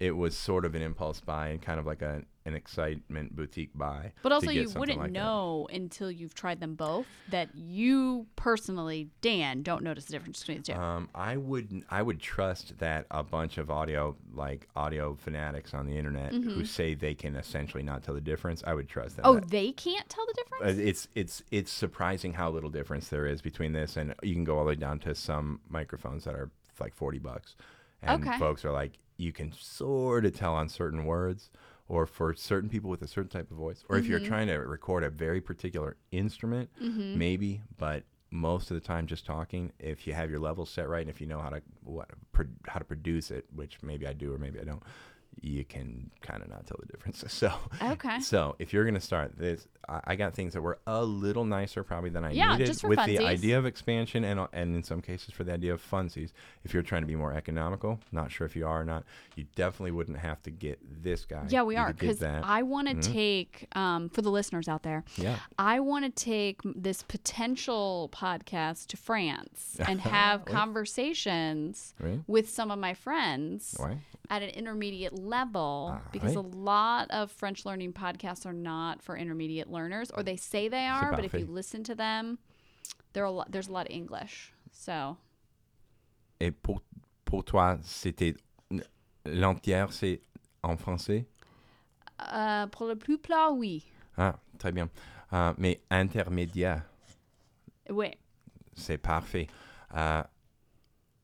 It 0.00 0.12
was 0.16 0.36
sort 0.36 0.64
of 0.64 0.74
an 0.74 0.82
impulse 0.82 1.20
buy 1.20 1.48
and 1.48 1.60
kind 1.60 1.80
of 1.80 1.86
like 1.86 2.02
a, 2.02 2.22
an 2.46 2.54
excitement 2.54 3.34
boutique 3.34 3.70
buy. 3.74 4.12
but 4.22 4.30
also, 4.30 4.50
you 4.50 4.70
wouldn't 4.70 4.98
like 4.98 5.08
that. 5.08 5.12
know 5.12 5.66
until 5.72 6.08
you've 6.10 6.34
tried 6.34 6.60
them 6.60 6.76
both 6.76 7.06
that 7.30 7.48
you 7.54 8.26
personally, 8.36 9.10
Dan, 9.20 9.62
don't 9.62 9.82
notice 9.82 10.04
the 10.04 10.12
difference 10.12 10.38
between 10.40 10.58
the 10.58 10.72
two. 10.72 10.78
Um, 10.78 11.08
I 11.14 11.36
would 11.36 11.82
I 11.90 12.02
would 12.02 12.20
trust 12.20 12.78
that 12.78 13.06
a 13.10 13.22
bunch 13.24 13.58
of 13.58 13.70
audio 13.70 14.14
like 14.32 14.68
audio 14.76 15.14
fanatics 15.16 15.74
on 15.74 15.84
the 15.86 15.96
internet 15.98 16.32
who 16.32 16.64
say 16.64 16.94
they 16.94 17.14
can 17.14 17.34
essentially 17.34 17.82
not 17.82 18.04
tell 18.04 18.14
the 18.14 18.20
difference. 18.20 18.62
I 18.64 18.74
would 18.74 18.88
trust 18.88 19.16
them. 19.16 19.24
Mm-hmm. 19.24 19.36
oh, 19.36 19.40
that- 19.40 19.50
they 19.50 19.72
can't 19.72 20.08
tell 20.08 20.24
the 20.26 20.32
uh, 20.40 20.42
difference? 20.68 20.78
it's 20.78 21.08
it's 21.16 21.42
it's 21.50 21.72
surprising 21.72 22.32
how 22.34 22.50
little 22.50 22.70
difference 22.70 23.08
there 23.08 23.26
is 23.26 23.42
between 23.42 23.72
this 23.72 23.96
and 23.96 24.14
you 24.22 24.34
can 24.34 24.44
go 24.44 24.58
all 24.58 24.64
the 24.64 24.68
way 24.68 24.74
down 24.76 25.00
to 25.00 25.14
some 25.14 25.60
microphones 25.68 26.22
that 26.24 26.34
are 26.34 26.50
like 26.80 26.94
forty 26.94 27.18
bucks, 27.18 27.56
and 28.02 28.22
Okay. 28.26 28.38
folks 28.38 28.64
are 28.64 28.70
like 28.72 28.92
you 29.18 29.32
can 29.32 29.52
sort 29.52 30.24
of 30.24 30.34
tell 30.34 30.54
on 30.54 30.68
certain 30.70 31.04
words. 31.04 31.50
Or 31.90 32.04
for 32.04 32.34
certain 32.34 32.68
people 32.68 32.90
with 32.90 33.00
a 33.00 33.08
certain 33.08 33.30
type 33.30 33.50
of 33.50 33.56
voice, 33.56 33.82
or 33.88 33.96
if 33.96 34.06
you're 34.06 34.18
Mm-hmm. 34.20 34.28
trying 34.28 34.46
to 34.48 34.56
record 34.58 35.04
a 35.04 35.08
very 35.08 35.40
particular 35.40 35.96
instrument, 36.10 36.68
maybe. 36.78 37.62
But 37.78 38.02
most 38.30 38.70
of 38.70 38.74
the 38.74 38.86
time, 38.86 39.06
just 39.06 39.24
talking. 39.24 39.72
If 39.78 40.06
you 40.06 40.12
have 40.12 40.28
your 40.28 40.38
levels 40.38 40.68
set 40.68 40.86
right, 40.86 41.00
and 41.00 41.08
if 41.08 41.18
you 41.18 41.26
know 41.26 41.40
how 41.40 41.48
to 41.48 41.62
what 41.84 42.10
pro- 42.32 42.44
how 42.66 42.78
to 42.78 42.84
produce 42.84 43.30
it, 43.30 43.46
which 43.54 43.78
maybe 43.82 44.06
I 44.06 44.12
do 44.12 44.34
or 44.34 44.36
maybe 44.36 44.60
I 44.60 44.64
don't, 44.64 44.82
you 45.42 45.64
can 45.64 46.10
kind 46.22 46.42
of 46.42 46.48
not 46.48 46.66
tell 46.66 46.76
the 46.80 46.86
difference. 46.86 47.24
So 47.28 47.52
Okay. 47.82 48.20
so 48.20 48.56
if 48.58 48.72
you're 48.72 48.84
gonna 48.84 49.00
start 49.00 49.38
this, 49.38 49.66
I, 49.88 50.00
I 50.08 50.16
got 50.16 50.34
things 50.34 50.52
that 50.54 50.62
were 50.62 50.78
a 50.86 51.04
little 51.04 51.44
nicer 51.44 51.82
probably 51.84 52.10
than 52.10 52.24
I 52.24 52.32
Yeah, 52.32 52.52
needed 52.52 52.66
just 52.66 52.80
for 52.82 52.88
with 52.88 52.98
funsies. 52.98 53.18
the 53.18 53.24
idea 53.24 53.58
of 53.58 53.66
expansion 53.66 54.24
and 54.24 54.40
and 54.52 54.74
in 54.76 54.82
some 54.82 55.00
cases 55.02 55.32
for 55.34 55.44
the 55.44 55.52
idea 55.52 55.72
of 55.72 55.82
funsies. 55.82 56.32
If 56.64 56.74
you're 56.74 56.82
trying 56.82 57.02
to 57.02 57.06
be 57.06 57.16
more 57.16 57.32
economical, 57.32 58.00
not 58.12 58.30
sure 58.30 58.46
if 58.46 58.54
you 58.56 58.66
are 58.66 58.80
or 58.80 58.84
not, 58.84 59.04
you 59.36 59.44
definitely 59.56 59.92
wouldn't 59.92 60.18
have 60.18 60.42
to 60.44 60.50
get 60.50 60.78
this 61.02 61.24
guy. 61.24 61.46
Yeah, 61.48 61.62
we 61.62 61.74
You 61.76 61.80
are 61.82 61.92
because. 61.92 62.22
I 62.22 62.62
want 62.62 62.88
to 62.88 63.12
take 63.12 63.66
um, 63.76 64.08
for 64.08 64.22
the 64.22 64.30
listeners 64.30 64.68
out 64.68 64.82
there. 64.82 65.04
Yeah. 65.16 65.38
I 65.58 65.80
want 65.80 66.04
to 66.04 66.10
take 66.10 66.60
this 66.64 67.02
potential 67.02 68.10
podcast 68.12 68.86
to 68.88 68.96
France 68.96 69.76
and 69.86 70.00
have 70.00 70.44
conversations 70.44 71.94
Right. 72.00 72.20
with 72.26 72.48
some 72.48 72.70
of 72.70 72.78
my 72.78 72.94
friends 72.94 73.76
Right. 73.78 73.98
At 74.30 74.42
an 74.42 74.50
intermediate 74.50 75.18
level 75.18 75.92
Ah, 75.94 76.00
because 76.12 76.34
a 76.34 76.40
lot 76.40 77.10
of 77.10 77.30
French 77.30 77.64
learning 77.64 77.92
podcasts 77.92 78.44
are 78.46 78.52
not 78.52 79.02
for 79.02 79.16
intermediate 79.16 79.70
learners, 79.70 80.10
or 80.10 80.22
they 80.22 80.36
say 80.36 80.68
they 80.68 80.86
are, 80.86 81.10
but 81.12 81.24
if 81.24 81.32
you 81.34 81.46
listen 81.46 81.82
to 81.84 81.94
them, 81.94 82.38
there 83.12 83.22
are 83.22 83.26
a 83.26 83.30
lot, 83.30 83.50
there's 83.50 83.68
a 83.68 83.72
lot 83.72 83.86
of 83.86 83.92
English. 83.92 84.52
So 84.72 85.16
Et 86.40 86.50
pour 86.52 86.82
pour 87.24 87.42
toi, 87.44 87.78
c'était 87.82 88.36
l'entière, 89.24 89.92
c'est 89.92 90.20
en 90.62 90.76
français. 90.76 91.26
uh, 92.20 92.66
pour 92.70 92.86
le 92.86 92.96
plus 92.96 93.18
plat, 93.18 93.50
oui. 93.52 93.82
Ah, 94.16 94.34
très 94.58 94.72
bien. 94.72 94.88
Euh, 95.32 95.52
mais 95.58 95.80
intermédiaire. 95.90 96.82
Oui. 97.90 98.10
c'est 98.74 98.98
parfait. 98.98 99.46
Uh, 99.92 100.22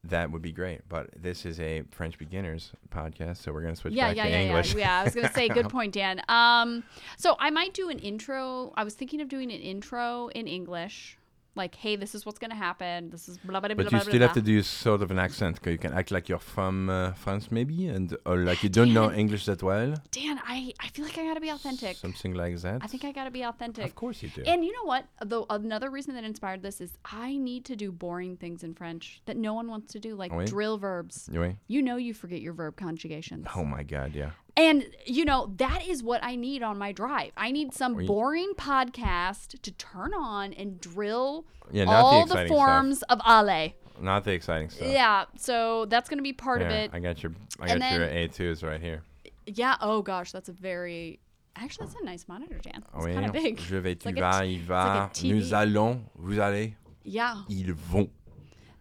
that 0.09 0.31
would 0.31 0.43
be 0.43 0.53
great. 0.53 0.83
But 0.89 1.11
this 1.17 1.47
is 1.47 1.61
a 1.61 1.83
French 1.91 2.19
beginners 2.19 2.73
podcast, 2.91 3.39
so 3.39 3.53
we're 3.53 3.63
going 3.63 3.75
to 3.75 3.81
switch 3.81 3.95
yeah, 3.95 4.09
back 4.09 4.17
yeah, 4.17 4.25
to 4.25 4.31
yeah, 4.31 4.41
English. 4.41 4.75
yeah. 4.75 4.81
Yeah, 4.81 5.01
I 5.01 5.05
was 5.05 5.15
gonna 5.15 5.33
say, 5.33 5.49
good 5.49 5.69
point, 5.71 5.95
Dan. 5.95 6.21
Um, 6.29 6.85
so 7.17 7.37
I 7.39 7.51
might 7.51 7.75
do 7.75 7.89
an 7.89 7.99
intro. 7.99 8.73
I 8.77 8.85
was 8.85 8.95
thinking 8.95 9.21
of 9.21 9.29
doing 9.29 9.51
an 9.51 9.61
intro 9.61 10.29
in 10.29 10.47
English, 10.47 11.19
like, 11.57 11.75
hey, 11.77 11.95
this 11.97 12.15
is 12.15 12.27
what's 12.27 12.39
gonna 12.39 12.55
happen. 12.69 13.11
This 13.11 13.29
is 13.29 13.39
blah 13.39 13.61
blah 13.61 13.69
blah 13.69 13.77
But 13.77 13.91
blah 13.91 13.99
you 13.99 14.05
blah. 14.05 14.11
still 14.13 14.21
have 14.23 14.33
to 14.35 14.43
do 14.43 14.63
sort 14.63 15.03
of 15.03 15.11
an 15.11 15.19
accent. 15.19 15.61
'cause 15.61 15.73
You 15.73 15.79
can 15.79 15.93
act 15.93 16.11
like 16.11 16.29
you're 16.29 16.39
from 16.57 16.91
uh, 16.91 17.13
France, 17.13 17.51
maybe, 17.51 17.87
and 17.89 18.17
or 18.27 18.37
like 18.39 18.63
you 18.65 18.69
don't 18.69 18.93
know 18.93 19.11
English 19.13 19.45
that 19.47 19.63
well. 19.63 19.95
Dan, 20.11 20.41
I 20.45 20.73
I 20.81 20.89
feel 20.89 21.05
like 21.05 21.17
I 21.19 21.25
gotta 21.25 21.41
be 21.41 21.51
authentic. 21.51 21.97
Something 21.97 22.35
like 22.35 22.57
that. 22.63 22.79
I 22.83 22.87
think 22.87 23.05
I 23.05 23.13
gotta 23.13 23.31
be 23.31 23.43
authentic. 23.43 23.85
Of 23.85 23.95
course 23.95 24.23
you 24.23 24.29
do. 24.31 24.43
And 24.47 24.65
you 24.65 24.73
know 24.73 24.85
what? 24.85 25.05
Though 25.25 25.47
another 25.51 25.91
reason 25.91 26.15
that 26.15 26.25
inspired 26.25 26.63
this 26.63 26.81
is 26.81 26.91
I 27.05 27.37
need 27.37 27.65
to 27.67 27.77
do 27.77 27.93
boring 27.93 28.37
things 28.37 28.63
in 28.65 28.75
French 28.75 29.23
that 29.27 29.37
no 29.37 29.53
one 29.55 29.69
wants 29.69 29.93
to 29.93 29.99
do, 30.01 30.15
like 30.17 30.33
Oui. 30.33 30.45
drill 30.47 30.79
verbs. 30.79 31.29
Oui. 31.33 31.57
You 31.69 31.83
know, 31.83 31.97
you 31.97 32.15
forget 32.15 32.41
your 32.41 32.53
verb 32.53 32.77
conjugations. 32.77 33.47
Oh 33.55 33.65
my 33.65 33.83
God, 33.83 34.15
yeah. 34.15 34.31
And 34.57 34.85
you 35.05 35.25
know, 35.25 35.53
that 35.57 35.87
is 35.87 36.03
what 36.03 36.23
I 36.23 36.37
need 36.37 36.63
on 36.63 36.79
my 36.79 36.93
drive. 36.93 37.33
I 37.37 37.51
need 37.51 37.75
some 37.75 37.95
Oui. 37.97 38.07
boring 38.07 38.53
podcast 38.57 39.61
to 39.63 39.71
turn 39.73 40.15
on 40.15 40.53
and 40.53 40.81
drill 40.81 41.45
Yeah, 41.73 41.87
the 41.87 41.91
all 41.91 42.27
the, 42.27 42.33
exciting 42.35 42.49
forms 42.53 43.03
of 43.05 43.21
ale. 43.29 43.71
Not 44.01 44.25
the 44.25 44.33
exciting 44.33 44.71
stuff. 44.71 44.89
Yeah, 44.89 45.25
so 45.37 45.87
that's 45.87 46.09
going 46.09 46.19
to 46.19 46.23
be 46.23 46.33
part 46.33 46.63
of 46.63 46.69
it. 46.69 46.91
I 46.93 47.01
got 47.01 47.23
your 47.23 47.33
I 47.61 47.67
got 47.69 47.91
your 47.93 48.07
then- 48.09 48.29
A2s 48.29 48.63
right 48.63 48.81
here. 48.81 49.03
yeah, 49.47 49.77
oh 49.81 50.03
gosh, 50.03 50.31
that's 50.33 50.49
a 50.49 50.53
very 50.53 51.21
Actually, 51.57 51.87
that's 51.87 52.01
a 52.01 52.05
nice 52.05 52.27
monitor, 52.27 52.59
Dan. 52.59 52.79
It's 52.79 52.87
oh, 52.95 53.05
Oui. 53.05 53.15
kind 53.15 53.27
of 53.27 53.33
big. 53.33 53.61
Je 53.61 53.77
vais, 53.79 53.95
tu 53.95 54.09
like 54.09 54.19
vas, 54.19 54.41
t- 54.41 54.47
il 54.55 54.59
va, 54.63 55.09
like 55.15 55.23
nous 55.25 55.53
allons, 55.55 56.01
vous 56.17 56.41
allez, 56.41 56.75
Yeah, 57.05 57.37
ils 57.49 57.73
vont. 57.73 58.09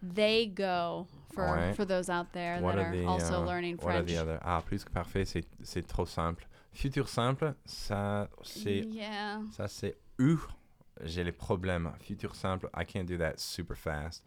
they 0.02 0.46
go 0.46 1.06
for 1.34 1.42
Ouais. 1.56 1.74
for 1.74 1.84
those 1.84 2.08
out 2.08 2.32
there 2.32 2.60
What 2.60 2.76
that 2.76 2.84
are 2.84 2.88
are 2.88 2.96
the, 2.96 3.06
also 3.06 3.42
uh, 3.42 3.46
learning 3.46 3.76
what 3.78 3.94
are 3.94 4.04
French. 4.04 4.08
the 4.08 4.18
other? 4.18 4.38
Ah, 4.42 4.60
plus 4.60 4.84
que 4.84 4.90
parfait, 4.92 5.24
c'est 5.26 5.44
c'est 5.62 5.86
trop 5.86 6.06
simple. 6.06 6.44
Futur 6.72 7.08
simple, 7.08 7.54
ça 7.66 8.28
c'est 8.42 8.84
Yeah. 8.86 9.40
ça 9.52 9.68
c'est 9.68 9.96
U. 10.18 10.36
J'ai 11.04 11.24
les 11.24 11.32
problèmes. 11.32 11.92
Futur 12.00 12.34
simple, 12.34 12.68
I 12.74 12.84
can't 12.84 13.06
do 13.06 13.16
that 13.18 13.38
super 13.38 13.76
fast. 13.76 14.22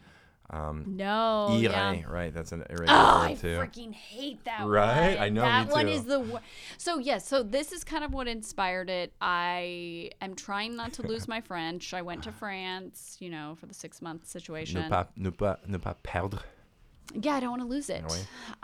Um, 0.50 0.96
No. 0.96 1.50
irait, 1.60 2.00
yeah. 2.00 2.06
right? 2.10 2.34
That's 2.34 2.54
an 2.54 2.64
Oh, 2.70 2.74
irregular 2.74 3.30
I 3.30 3.36
too. 3.36 3.58
freaking 3.60 3.94
hate 3.94 4.46
that 4.46 4.62
one. 4.62 4.70
Right? 4.72 5.18
one. 5.18 5.26
I 5.26 5.30
know, 5.30 5.42
me 5.44 5.50
That 5.50 5.70
one 5.74 5.90
is 5.90 6.06
the 6.06 6.22
wor- 6.22 6.40
So 6.78 7.00
yes, 7.00 7.28
so 7.28 7.44
this 7.44 7.74
is 7.74 7.84
kind 7.84 8.02
of 8.06 8.14
what 8.14 8.30
inspired 8.30 8.90
it. 8.90 9.12
I 9.20 10.10
am 10.22 10.36
trying 10.36 10.78
not 10.78 10.94
to 10.94 11.02
lose 11.02 11.28
my 11.28 11.42
French. 11.50 11.94
I 11.94 12.02
went 12.02 12.24
to 12.24 12.32
France, 12.32 13.18
you 13.20 13.30
know, 13.30 13.56
for 13.60 13.66
the 13.66 13.74
six 13.74 14.02
month 14.02 14.26
situation. 14.26 14.84
Ne 14.84 14.90
pas, 14.90 15.08
ne 15.18 15.32
pas, 15.32 15.58
ne 15.68 15.78
pas 15.78 15.96
perdre. 16.02 16.42
Yeah, 17.14 17.36
I 17.36 17.40
don't 17.40 17.52
want 17.52 17.62
to 17.62 17.68
lose 17.68 17.90
it. 17.90 18.04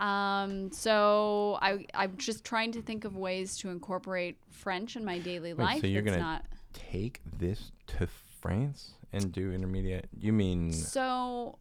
Um, 0.00 0.70
so 0.72 1.58
I 1.62 1.86
I'm 1.94 2.16
just 2.16 2.44
trying 2.44 2.72
to 2.72 2.82
think 2.82 3.04
of 3.04 3.16
ways 3.16 3.56
to 3.58 3.70
incorporate 3.70 4.36
French 4.50 4.96
in 4.96 5.04
my 5.04 5.18
daily 5.18 5.54
Wait, 5.54 5.64
life. 5.64 5.80
so 5.80 5.86
you're 5.86 6.02
that's 6.02 6.16
gonna 6.16 6.28
not 6.28 6.44
take 6.72 7.20
this 7.38 7.72
to 7.86 8.06
France 8.40 8.92
and 9.12 9.32
do 9.32 9.52
intermediate? 9.52 10.08
You 10.18 10.32
mean 10.32 10.72
So 10.72 11.58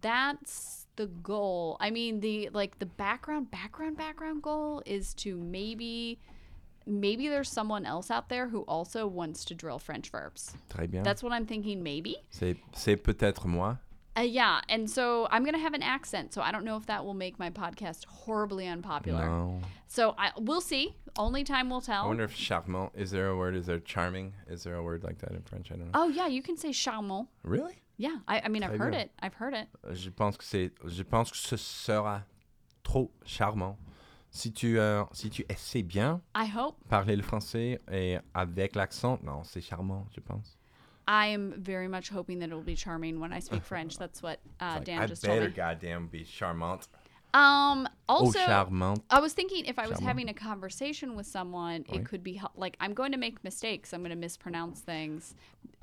that's 0.00 0.86
the 0.96 1.06
goal. 1.06 1.76
I 1.80 1.90
mean, 1.90 2.20
the 2.20 2.48
like 2.52 2.78
the 2.78 2.86
background, 2.86 3.50
background, 3.50 3.96
background 3.96 4.42
goal 4.42 4.82
is 4.86 5.14
to 5.14 5.36
maybe 5.36 6.18
maybe 6.86 7.28
there's 7.28 7.50
someone 7.50 7.86
else 7.86 8.10
out 8.10 8.28
there 8.28 8.48
who 8.48 8.62
also 8.62 9.06
wants 9.06 9.44
to 9.46 9.54
drill 9.54 9.78
French 9.78 10.10
verbs. 10.10 10.52
Très 10.68 10.90
bien. 10.90 11.02
That's 11.02 11.22
what 11.22 11.32
I'm 11.32 11.46
thinking, 11.46 11.82
maybe. 11.82 12.16
C'est 12.30 12.56
c'est 12.72 12.96
peut-être 12.96 13.46
moi. 13.46 13.78
Uh, 14.16 14.20
yeah, 14.22 14.60
and 14.68 14.90
so 14.90 15.26
I'm 15.30 15.42
gonna 15.44 15.58
have 15.58 15.72
an 15.74 15.82
accent, 15.82 16.34
so 16.34 16.42
I 16.42 16.52
don't 16.52 16.64
know 16.64 16.76
if 16.76 16.84
that 16.86 17.04
will 17.04 17.14
make 17.14 17.38
my 17.38 17.48
podcast 17.50 18.04
horribly 18.06 18.68
unpopular. 18.68 19.26
No. 19.26 19.60
So 19.88 20.14
I 20.18 20.32
we'll 20.38 20.60
see. 20.60 20.94
Only 21.16 21.44
time 21.44 21.70
will 21.70 21.78
I 21.78 21.92
tell. 21.92 22.06
wonder 22.08 22.24
if 22.24 22.34
charmant 22.36 22.90
is 22.94 23.10
there 23.10 23.28
a 23.28 23.36
word? 23.36 23.54
Is 23.54 23.66
there 23.66 23.78
charming? 23.80 24.34
Is 24.48 24.64
there 24.64 24.74
a 24.74 24.82
word 24.82 25.02
like 25.02 25.18
that 25.18 25.32
in 25.32 25.42
French? 25.42 25.70
I 25.72 25.76
don't 25.76 25.86
know. 25.92 25.92
oh 25.94 26.08
yeah, 26.08 26.26
you 26.26 26.42
can 26.42 26.56
say 26.56 26.70
charmant. 26.70 27.26
Really? 27.42 27.80
Yeah, 27.96 28.18
I, 28.28 28.42
I 28.44 28.48
mean 28.48 28.62
I've 28.64 28.78
heard 28.78 28.92
bien. 28.92 29.02
it. 29.02 29.10
I've 29.20 29.34
heard 29.34 29.54
it. 29.54 29.68
Je 29.92 30.10
pense 30.10 30.36
que 30.36 30.44
c'est 30.44 30.70
je 30.86 31.02
pense 31.04 31.30
que 31.30 31.36
ce 31.38 31.56
sera 31.56 32.22
trop 32.82 33.10
charmant 33.24 33.76
si 34.30 34.50
tu 34.52 34.78
euh, 34.78 35.04
si 35.12 35.30
tu 35.30 35.44
essaies 35.48 35.82
bien 35.82 36.20
I 36.34 36.46
hope. 36.46 36.76
parler 36.88 37.16
le 37.16 37.22
français 37.22 37.80
et 37.90 38.18
avec 38.34 38.74
l'accent. 38.76 39.18
Non, 39.22 39.42
c'est 39.44 39.60
charmant, 39.62 40.06
je 40.14 40.20
pense. 40.20 40.58
I 41.08 41.26
am 41.28 41.54
very 41.58 41.88
much 41.88 42.08
hoping 42.08 42.38
that 42.40 42.50
it 42.50 42.54
will 42.54 42.60
be 42.60 42.76
charming 42.76 43.20
when 43.20 43.32
I 43.32 43.40
speak 43.40 43.62
French. 43.64 43.98
That's 43.98 44.22
what 44.22 44.40
uh, 44.60 44.74
Like, 44.76 44.84
Dan 44.84 45.02
I 45.02 45.06
just 45.06 45.24
told 45.24 45.38
better 45.38 45.48
me. 45.50 45.54
goddamn 45.56 46.06
be 46.08 46.24
charmante. 46.24 46.86
Um. 47.34 47.88
Also, 48.08 48.38
oh, 48.38 48.46
charmante. 48.46 49.02
I 49.10 49.20
was 49.20 49.32
thinking 49.32 49.64
if 49.64 49.78
I 49.78 49.86
was 49.88 49.98
charmant. 49.98 50.02
having 50.02 50.28
a 50.28 50.34
conversation 50.34 51.16
with 51.16 51.26
someone, 51.26 51.84
oui. 51.90 51.98
it 51.98 52.04
could 52.04 52.22
be 52.22 52.40
like 52.56 52.76
I'm 52.78 52.92
going 52.92 53.12
to 53.12 53.18
make 53.18 53.42
mistakes. 53.42 53.92
I'm 53.94 54.00
going 54.00 54.10
to 54.10 54.16
mispronounce 54.16 54.80
things. 54.80 55.34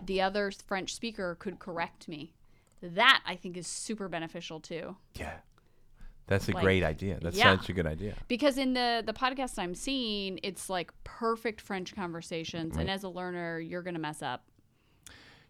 The 0.06 0.22
other 0.22 0.52
French 0.68 0.94
speaker 0.94 1.36
could 1.40 1.60
correct 1.60 2.08
me. 2.08 2.34
That 2.82 3.22
I 3.26 3.36
think 3.36 3.58
is 3.58 3.68
super 3.68 4.08
beneficial 4.08 4.60
too. 4.60 4.96
Yeah. 5.16 5.34
That's 6.28 6.48
a 6.48 6.52
Like, 6.52 6.64
great 6.64 6.84
idea. 6.84 7.18
That's 7.20 7.36
yeah. 7.36 7.58
such 7.58 7.70
a 7.70 7.74
good 7.74 7.88
idea. 7.88 8.14
Because 8.28 8.60
in 8.60 8.74
the 8.74 9.02
the 9.04 9.14
podcast 9.14 9.58
I'm 9.58 9.74
seeing, 9.74 10.40
it's 10.44 10.70
like 10.70 10.92
perfect 11.04 11.60
French 11.60 11.96
conversations, 11.96 12.78
and 12.78 12.90
as 12.90 13.04
a 13.04 13.10
learner, 13.10 13.60
you're 13.60 13.82
going 13.82 13.96
to 13.96 14.00
mess 14.00 14.22
up. 14.22 14.44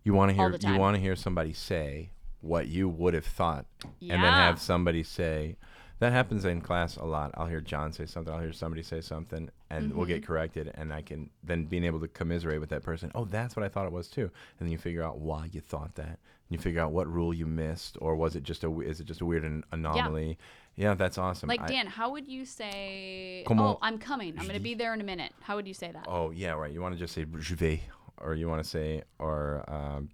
You 0.04 0.14
want 0.14 0.30
to 0.30 0.36
hear 0.36 0.56
you 0.74 0.80
want 0.80 0.96
to 0.96 1.02
hear 1.02 1.16
somebody 1.16 1.54
say 1.54 2.10
what 2.42 2.68
you 2.68 2.88
would 2.88 3.14
have 3.14 3.26
thought 3.26 3.66
and 4.02 4.10
then 4.12 4.20
have 4.34 4.60
somebody 4.62 5.04
say 5.04 5.58
that 6.00 6.14
happens 6.14 6.46
in 6.46 6.62
class 6.62 6.96
a 6.96 7.04
lot. 7.04 7.32
I'll 7.34 7.48
hear 7.48 7.60
John 7.60 7.92
say 7.92 8.06
something, 8.06 8.34
I'll 8.34 8.40
hear 8.40 8.54
somebody 8.54 8.82
say 8.84 9.02
something 9.02 9.50
and 9.70 9.94
we'll 9.94 10.06
Mm-hmm. 10.06 10.14
get 10.16 10.26
corrected 10.26 10.72
and 10.76 10.94
I 10.94 11.02
can 11.02 11.30
then 11.44 11.66
being 11.66 11.84
able 11.84 12.00
to 12.00 12.08
commiserate 12.08 12.62
with 12.62 12.70
that 12.70 12.82
person. 12.84 13.12
Oh, 13.14 13.26
that's 13.26 13.56
what 13.58 13.66
I 13.66 13.70
thought 13.70 13.86
it 13.86 13.92
was 13.92 14.08
too. 14.08 14.22
And 14.60 14.68
then 14.68 14.70
you 14.72 14.78
figure 14.78 15.04
out 15.04 15.20
why 15.20 15.50
you 15.52 15.60
thought 15.60 15.96
that. 15.96 16.08
And 16.08 16.18
you 16.50 16.58
figure 16.58 16.80
out 16.82 16.94
what 16.94 17.12
rule 17.12 17.34
you 17.34 17.46
missed 17.46 17.98
or 18.00 18.16
was 18.16 18.38
it 18.38 18.44
just 18.44 18.64
a 18.64 18.80
is 18.80 19.02
it 19.02 19.06
just 19.06 19.20
a 19.20 19.26
weird 19.26 19.44
an- 19.44 19.66
anomaly? 19.74 20.38
Yeah, 20.78 20.90
yeah. 20.90 20.94
that's 20.96 21.18
awesome. 21.18 21.50
Like 21.50 21.62
I- 21.64 21.68
Dan, 21.68 21.88
how 21.88 22.12
would 22.12 22.28
you 22.30 22.46
say? 22.46 23.44
Oh, 23.50 23.78
I'm 23.82 23.98
coming. 23.98 24.34
I'm 24.38 24.46
going 24.46 24.58
to 24.58 24.62
be 24.64 24.76
there 24.76 24.94
in 24.94 25.02
a 25.02 25.04
minute. 25.04 25.34
How 25.42 25.58
would 25.58 25.68
you 25.68 25.74
say 25.74 25.92
that? 25.92 26.06
Oh, 26.08 26.32
yeah, 26.32 26.52
right. 26.52 26.72
You 26.72 26.82
want 26.82 26.94
to 26.96 27.00
just 27.00 27.14
say 27.14 27.26
je 27.40 27.56
vais 27.56 27.82
or 28.22 28.36
you 28.36 28.48
want 28.50 28.64
to 28.64 28.70
say 28.70 29.04
or 29.20 29.64
um, 29.68 30.10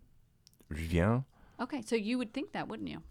je 0.74 0.86
viens. 0.86 1.24
Okay, 1.60 1.82
so 1.82 1.96
you 1.96 2.18
would 2.18 2.34
think 2.34 2.52
that, 2.52 2.68
wouldn't 2.68 2.90
you? 2.90 3.02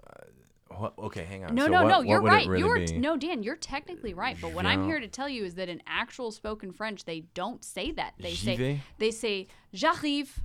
What? 0.76 0.94
Okay, 0.98 1.24
hang 1.24 1.44
on. 1.44 1.54
No, 1.54 1.66
So 1.66 1.70
no, 1.72 1.82
what- 1.82 1.88
no. 1.88 1.98
what 1.98 2.06
You're 2.08 2.20
right. 2.22 2.46
really 2.48 2.60
you're 2.60 2.86
be? 2.86 2.98
no, 2.98 3.16
Dan. 3.16 3.42
You're 3.42 3.56
technically 3.56 4.12
right. 4.14 4.36
But 4.40 4.52
what 4.54 4.66
I'm 4.66 4.84
here 4.86 4.98
to 5.00 5.08
tell 5.08 5.28
you 5.28 5.44
is 5.44 5.54
that 5.54 5.68
in 5.68 5.80
actual 5.86 6.30
spoken 6.32 6.72
French, 6.72 7.04
they 7.04 7.20
don't 7.34 7.62
say 7.64 7.92
that. 7.92 8.14
They 8.18 8.32
J'y 8.32 8.44
say 8.44 8.56
vais? 8.56 8.80
they 8.98 9.10
say 9.10 9.46
j'arrive 9.72 10.40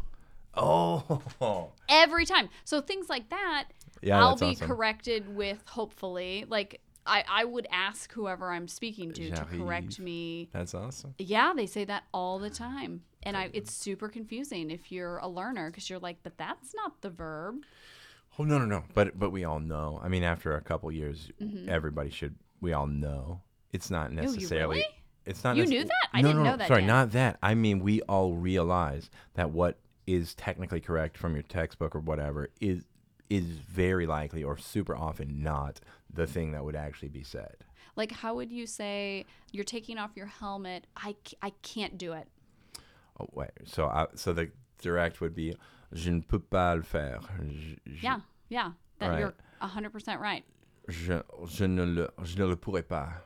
Oh, 0.56 1.22
every 1.89 2.25
time. 2.25 2.50
So 2.63 2.82
things 2.82 3.10
like 3.10 3.29
that, 3.29 3.65
Yeah, 4.01 4.20
I'll 4.20 4.36
be 4.36 4.48
awesome. 4.48 4.68
corrected 4.68 5.36
with 5.36 5.63
hopefully 5.68 6.46
like. 6.48 6.82
I, 7.06 7.24
I 7.27 7.44
would 7.46 7.65
ask 7.72 8.12
whoever 8.13 8.51
I'm 8.51 8.68
speaking 8.68 9.12
to 9.13 9.32
to 9.32 9.46
correct 9.46 10.00
me. 10.00 10.50
that's 10.53 10.75
awesome. 10.75 11.15
Yeah, 11.18 11.53
they 11.56 11.65
say 11.65 11.84
that 11.86 12.03
all 12.13 12.38
the 12.38 12.51
time. 12.51 13.01
And 13.23 13.35
I 13.35 13.49
it's 13.53 13.73
super 13.73 14.07
confusing 14.09 14.71
if 14.71 14.91
you're 14.91 15.17
a 15.17 15.27
learner 15.27 15.69
because 15.69 15.89
you're 15.89 15.99
like, 15.99 16.17
but 16.23 16.38
that's 16.38 16.73
not 16.73 17.01
the 17.01 17.09
verb. 17.09 17.63
Oh 18.38 18.43
no, 18.45 18.57
no, 18.57 18.65
no. 18.65 18.83
But 18.93 19.19
but 19.19 19.31
we 19.31 19.43
all 19.43 19.59
know. 19.59 19.99
I 20.03 20.07
mean, 20.07 20.23
after 20.23 20.55
a 20.55 20.61
couple 20.61 20.91
years, 20.91 21.29
Mm-hmm. 21.41 21.67
everybody 21.69 22.09
should. 22.09 22.35
We 22.61 22.73
all 22.73 22.88
know 22.88 23.41
it's 23.71 23.89
not 23.89 24.11
you 24.11 24.17
necessarily. 24.17 24.77
really? 24.77 24.88
It's 25.25 25.43
not. 25.43 25.58
You 25.58 25.63
nece- 25.65 25.69
knew 25.69 25.84
that? 25.84 26.08
I 26.13 26.21
no, 26.21 26.29
didn't 26.29 26.43
no, 26.43 26.43
no. 26.43 26.51
know 26.51 26.58
that, 26.58 26.67
Sorry, 26.69 26.82
Dan. 26.82 26.88
not 26.88 27.12
that. 27.12 27.38
I 27.43 27.55
mean, 27.55 27.79
we 27.79 28.01
all 28.03 28.34
realize 28.36 29.10
that 29.36 29.51
what 29.51 29.77
is 30.08 30.34
technically 30.36 30.79
correct 30.79 31.17
from 31.17 31.34
your 31.36 31.43
textbook 31.43 31.95
or 31.95 31.99
whatever 31.99 32.49
is 32.62 32.86
is 33.29 33.43
very 33.45 34.08
likely 34.08 34.43
or 34.43 34.58
super 34.58 34.95
often 34.95 35.43
not 35.43 35.79
the 36.12 36.25
thing 36.25 36.51
that 36.53 36.63
would 36.63 36.75
actually 36.75 37.10
be 37.10 37.21
said. 37.23 37.58
Like, 37.95 38.12
how 38.12 38.34
would 38.36 38.49
you 38.51 38.65
say 38.65 39.25
you're 39.51 39.63
taking 39.65 39.97
off 39.99 40.12
your 40.15 40.25
helmet? 40.25 40.88
I, 40.95 41.15
I 41.43 41.51
can't 41.62 41.97
do 41.97 42.13
it. 42.13 42.27
Oh, 43.19 43.27
wait. 43.34 43.49
So 43.65 43.88
I, 43.88 44.08
so 44.15 44.34
the 44.34 44.49
direct 44.82 45.21
would 45.21 45.36
be 45.36 45.55
je 45.93 46.12
ne 46.12 46.21
peux 46.21 46.39
pas 46.39 46.75
le 46.75 46.84
faire. 46.84 47.21
Je, 47.41 47.75
je- 47.86 48.03
Yeah, 48.03 48.19
yeah. 48.49 48.71
That 48.99 49.10
Right. 49.12 49.19
you're 49.19 49.34
100% 49.62 50.19
right. 50.19 50.43
Je, 50.88 51.21
je 51.47 51.65
ne 51.65 51.84
le 51.86 52.10
je 52.23 52.38
ne 52.38 52.45
le 52.47 52.55
pourrais 52.55 52.84
pas. 52.88 53.21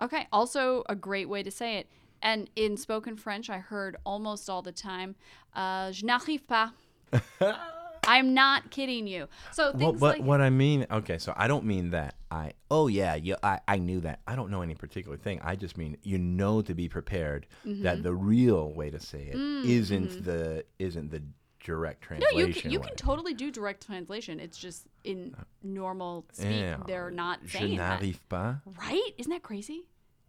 Okay. 0.00 0.26
Also, 0.32 0.84
a 0.88 0.94
great 0.94 1.28
way 1.28 1.42
to 1.42 1.50
say 1.50 1.78
it. 1.78 1.88
And 2.22 2.48
in 2.56 2.76
spoken 2.76 3.16
French, 3.16 3.48
I 3.50 3.58
heard 3.58 3.96
almost 4.04 4.48
all 4.50 4.62
the 4.62 4.72
time, 4.72 5.14
uh, 5.54 5.92
je 5.92 6.04
n'arrive 6.04 6.46
pas. 6.46 6.72
I'm 8.08 8.34
not 8.34 8.70
kidding 8.70 9.06
you. 9.06 9.28
So 9.52 9.72
Well, 9.74 9.92
but 9.92 10.18
like 10.18 10.22
what 10.22 10.40
I 10.40 10.50
mean, 10.50 10.86
okay, 10.90 11.18
so 11.18 11.32
I 11.36 11.46
don't 11.48 11.64
mean 11.64 11.90
that 11.90 12.14
I, 12.30 12.52
oh 12.70 12.88
yeah, 12.88 13.14
yeah, 13.14 13.36
I, 13.42 13.60
I 13.68 13.78
knew 13.78 14.00
that. 14.00 14.20
I 14.26 14.34
don't 14.36 14.50
know 14.50 14.62
any 14.62 14.74
particular 14.74 15.16
thing. 15.16 15.40
I 15.42 15.56
just 15.56 15.76
mean 15.76 15.96
you 16.02 16.18
know 16.18 16.62
to 16.62 16.74
be 16.74 16.88
prepared 16.88 17.46
Mm-hmm. 17.66 17.82
that 17.82 18.02
the 18.02 18.14
real 18.14 18.72
way 18.72 18.90
to 18.90 18.98
say 19.00 19.30
it 19.32 19.36
not 19.36 20.24
the 20.24 20.64
isn't 20.78 21.10
the 21.10 21.22
direct 21.64 22.00
translation. 22.02 22.38
no, 22.38 22.46
you 22.46 22.54
can, 22.54 22.70
you 22.70 22.80
way. 22.80 22.86
can 22.86 22.96
totally 22.96 23.34
do 23.34 23.50
direct 23.50 23.84
translation. 23.84 24.40
It's 24.40 24.56
just 24.56 24.86
in 25.04 25.34
normal 25.62 26.24
speak, 26.32 26.48
Yeah. 26.50 26.78
they're 26.86 27.10
not 27.10 27.44
Je 27.44 27.58
saying 27.58 27.76
that. 27.78 28.00
n'arrive 28.00 28.20
pas. 28.28 28.56
Right? 28.80 29.10
Isn't 29.18 29.30
that 29.32 29.42
crazy? 29.42 29.82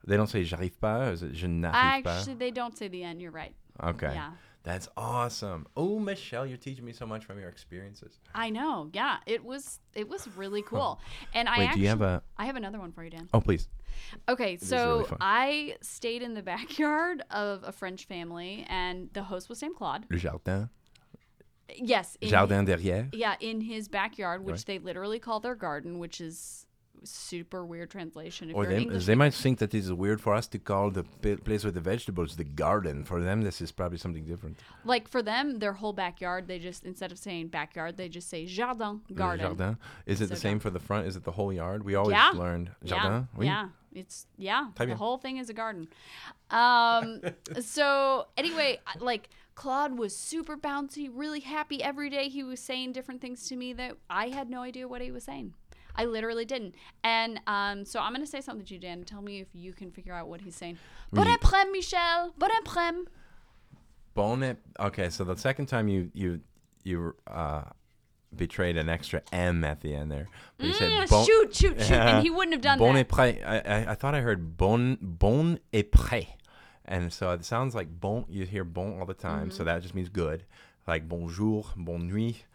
They 0.06 0.18
don't 0.18 0.28
say 0.28 0.44
j'arrive 0.44 0.80
pas. 0.82 1.08
Or 1.08 1.12
is 1.14 1.24
it 1.24 1.34
je 1.34 1.48
n'arrive 1.48 2.06
Actually, 2.06 2.36
they 2.36 2.52
don't 2.52 2.78
say 2.78 2.88
the 2.88 3.04
end. 3.04 3.22
You're 3.22 3.32
right. 3.32 3.54
Okay. 3.82 4.12
yeah. 4.14 4.32
That's 4.64 4.90
awesome. 4.98 5.68
Oh, 5.78 6.00
Michelle, 6.00 6.46
you're 6.46 6.58
teaching 6.58 6.84
me 6.84 6.92
so 6.92 7.06
much 7.06 7.24
from 7.26 7.40
your 7.40 7.50
experiences. 7.50 8.20
I 8.36 8.50
know. 8.50 8.90
Yeah, 8.94 9.18
it 9.26 9.44
was 9.44 9.80
it 9.96 10.08
was 10.10 10.28
really 10.36 10.62
cool. 10.64 11.00
And 11.34 11.48
I 11.48 11.64
actually 11.64 11.76
do 11.76 11.82
you 11.84 11.88
have 11.90 12.02
a? 12.02 12.22
I 12.38 12.46
have 12.46 12.56
another 12.58 12.78
one 12.80 12.92
for 12.92 13.04
you, 13.04 13.10
Dan. 13.10 13.30
Oh, 13.34 13.40
please. 13.42 13.68
Okay, 14.28 14.54
is 14.56 14.68
so 14.68 14.98
really. 15.00 15.18
I 15.22 15.76
stayed 15.82 16.22
in 16.22 16.34
the 16.34 16.42
backyard 16.44 17.24
of 17.32 17.64
a 17.64 17.72
French 17.72 18.06
family, 18.06 18.66
and 18.70 19.10
the 19.14 19.24
host 19.24 19.50
was 19.50 19.62
named 19.62 19.76
Claude. 19.76 20.06
Le 20.10 20.18
jardin. 20.18 20.70
Yes, 21.76 22.18
in, 22.20 22.30
Jardin 22.30 22.66
derrière. 22.66 23.10
Yeah, 23.14 23.36
in 23.40 23.62
his 23.62 23.88
backyard, 23.88 24.44
which 24.44 24.54
Right. 24.54 24.66
they 24.66 24.80
literally 24.80 25.20
call 25.20 25.40
their 25.40 25.56
garden, 25.56 26.00
which 26.00 26.20
is 26.20 26.66
super 27.04 27.66
weird 27.66 27.90
translation. 27.90 28.50
If 28.50 28.56
Or 28.56 28.66
they, 28.66 28.84
they 28.86 29.16
might 29.16 29.34
think 29.34 29.60
that 29.60 29.72
this 29.72 29.86
is 29.86 29.94
weird 29.94 30.20
for 30.22 30.34
us 30.34 30.48
to 30.48 30.60
call 30.60 30.92
the 30.92 31.04
p- 31.04 31.36
place 31.38 31.64
with 31.64 31.74
the 31.74 31.82
vegetables 31.82 32.36
the 32.36 32.44
garden. 32.44 33.04
For 33.06 33.22
them, 33.22 33.42
this 33.42 33.62
is 33.62 33.72
probably 33.72 33.98
something 33.98 34.26
different. 34.26 34.58
like 34.86 35.08
for 35.08 35.22
them, 35.22 35.60
their 35.60 35.74
whole 35.74 35.94
backyard, 35.94 36.48
they 36.48 36.60
just 36.60 36.84
instead 36.86 37.12
of 37.12 37.18
saying 37.18 37.48
backyard, 37.48 37.98
they 37.98 38.10
just 38.10 38.30
say 38.30 38.46
jardin, 38.46 39.02
garden. 39.14 39.46
Jardin. 39.58 39.78
Is 40.06 40.22
it 40.22 40.28
So 40.30 40.34
the 40.36 40.40
same 40.40 40.60
for 40.60 40.70
the 40.70 40.80
front? 40.80 41.08
Is 41.08 41.16
it 41.16 41.24
the 41.24 41.32
whole 41.32 41.54
yard? 41.54 41.84
We 41.84 41.96
always 41.96 42.14
Yeah. 42.14 42.32
learned 42.36 42.72
Yeah, 42.84 42.90
jardin. 43.02 43.28
Oui. 43.38 43.46
yeah, 43.46 43.70
it's 43.94 44.28
yeah. 44.38 44.68
Très 44.76 44.80
The 44.80 44.86
bien. 44.88 44.98
whole 44.98 45.18
thing 45.18 45.38
is 45.38 45.50
a 45.50 45.54
garden. 45.54 45.88
Um, 46.50 47.22
so 47.62 48.28
anyway, 48.38 48.80
like 49.00 49.30
Claude 49.56 49.98
was 49.98 50.16
super 50.16 50.56
bouncy, 50.58 51.10
really 51.14 51.42
happy 51.42 51.84
every 51.84 52.10
day. 52.10 52.30
He 52.30 52.44
was 52.44 52.60
saying 52.60 52.94
different 52.94 53.20
things 53.22 53.48
to 53.50 53.56
me 53.56 53.74
that 53.74 53.98
I 54.10 54.30
had 54.30 54.50
no 54.50 54.62
idea 54.62 54.88
what 54.88 55.02
he 55.02 55.12
was 55.12 55.24
saying. 55.26 55.54
I 56.02 56.06
literally 56.06 56.46
didn't. 56.46 56.76
And 57.04 57.40
um, 57.48 57.86
so 57.86 58.00
I'm 58.00 58.14
gonna 58.14 58.26
say 58.26 58.42
something 58.42 58.66
to 58.66 58.74
you, 58.74 58.80
Dan. 58.80 59.04
Tell 59.04 59.22
me 59.22 59.40
if 59.42 59.48
you 59.54 59.74
can 59.74 59.92
figure 59.92 60.14
out 60.14 60.28
what 60.28 60.42
he's 60.42 60.56
saying. 60.56 60.78
Bon 61.12 61.26
après, 61.28 61.66
Michel. 61.72 62.34
Bon 62.38 62.50
après. 62.62 62.92
Bon 64.16 64.56
Okay, 64.80 65.10
so 65.10 65.24
the 65.24 65.36
second 65.36 65.68
time 65.68 65.88
you 65.88 66.10
you 66.14 66.40
you 66.84 67.16
uh, 67.28 67.64
betrayed 68.36 68.78
an 68.78 68.90
extra 68.90 69.22
M 69.32 69.64
at 69.64 69.82
the 69.82 69.94
end 69.96 70.12
there, 70.12 70.28
but 70.58 70.68
you 70.68 70.74
Mm, 70.74 70.78
said 70.78 71.10
bon. 71.10 71.26
shoot, 71.26 71.56
shoot, 71.56 71.82
shoot. 71.82 71.92
And 71.98 72.22
he 72.24 72.30
wouldn't 72.30 72.54
have 72.54 72.62
done 72.62 72.78
bon 72.80 72.94
that. 72.96 73.00
et 73.00 73.08
prêt. 73.08 73.44
I, 73.46 73.58
I 73.60 73.92
I 73.92 73.96
thought 73.96 74.16
I 74.16 74.22
heard 74.22 74.58
bon 74.58 74.98
bon 75.02 75.60
prêt, 75.74 76.28
and 76.86 77.12
so 77.14 77.32
it 77.32 77.44
sounds 77.46 77.76
like 77.76 77.88
bon. 78.00 78.26
You 78.30 78.46
hear 78.46 78.64
bon 78.64 79.00
all 79.00 79.06
the 79.06 79.14
time, 79.14 79.50
Mm-hmm. 79.50 79.58
so 79.58 79.64
that 79.64 79.82
just 79.82 79.96
means 79.96 80.10
good, 80.10 80.44
like 80.88 81.08
bonjour, 81.08 81.66
bonne 81.76 82.08
nuit. 82.08 82.46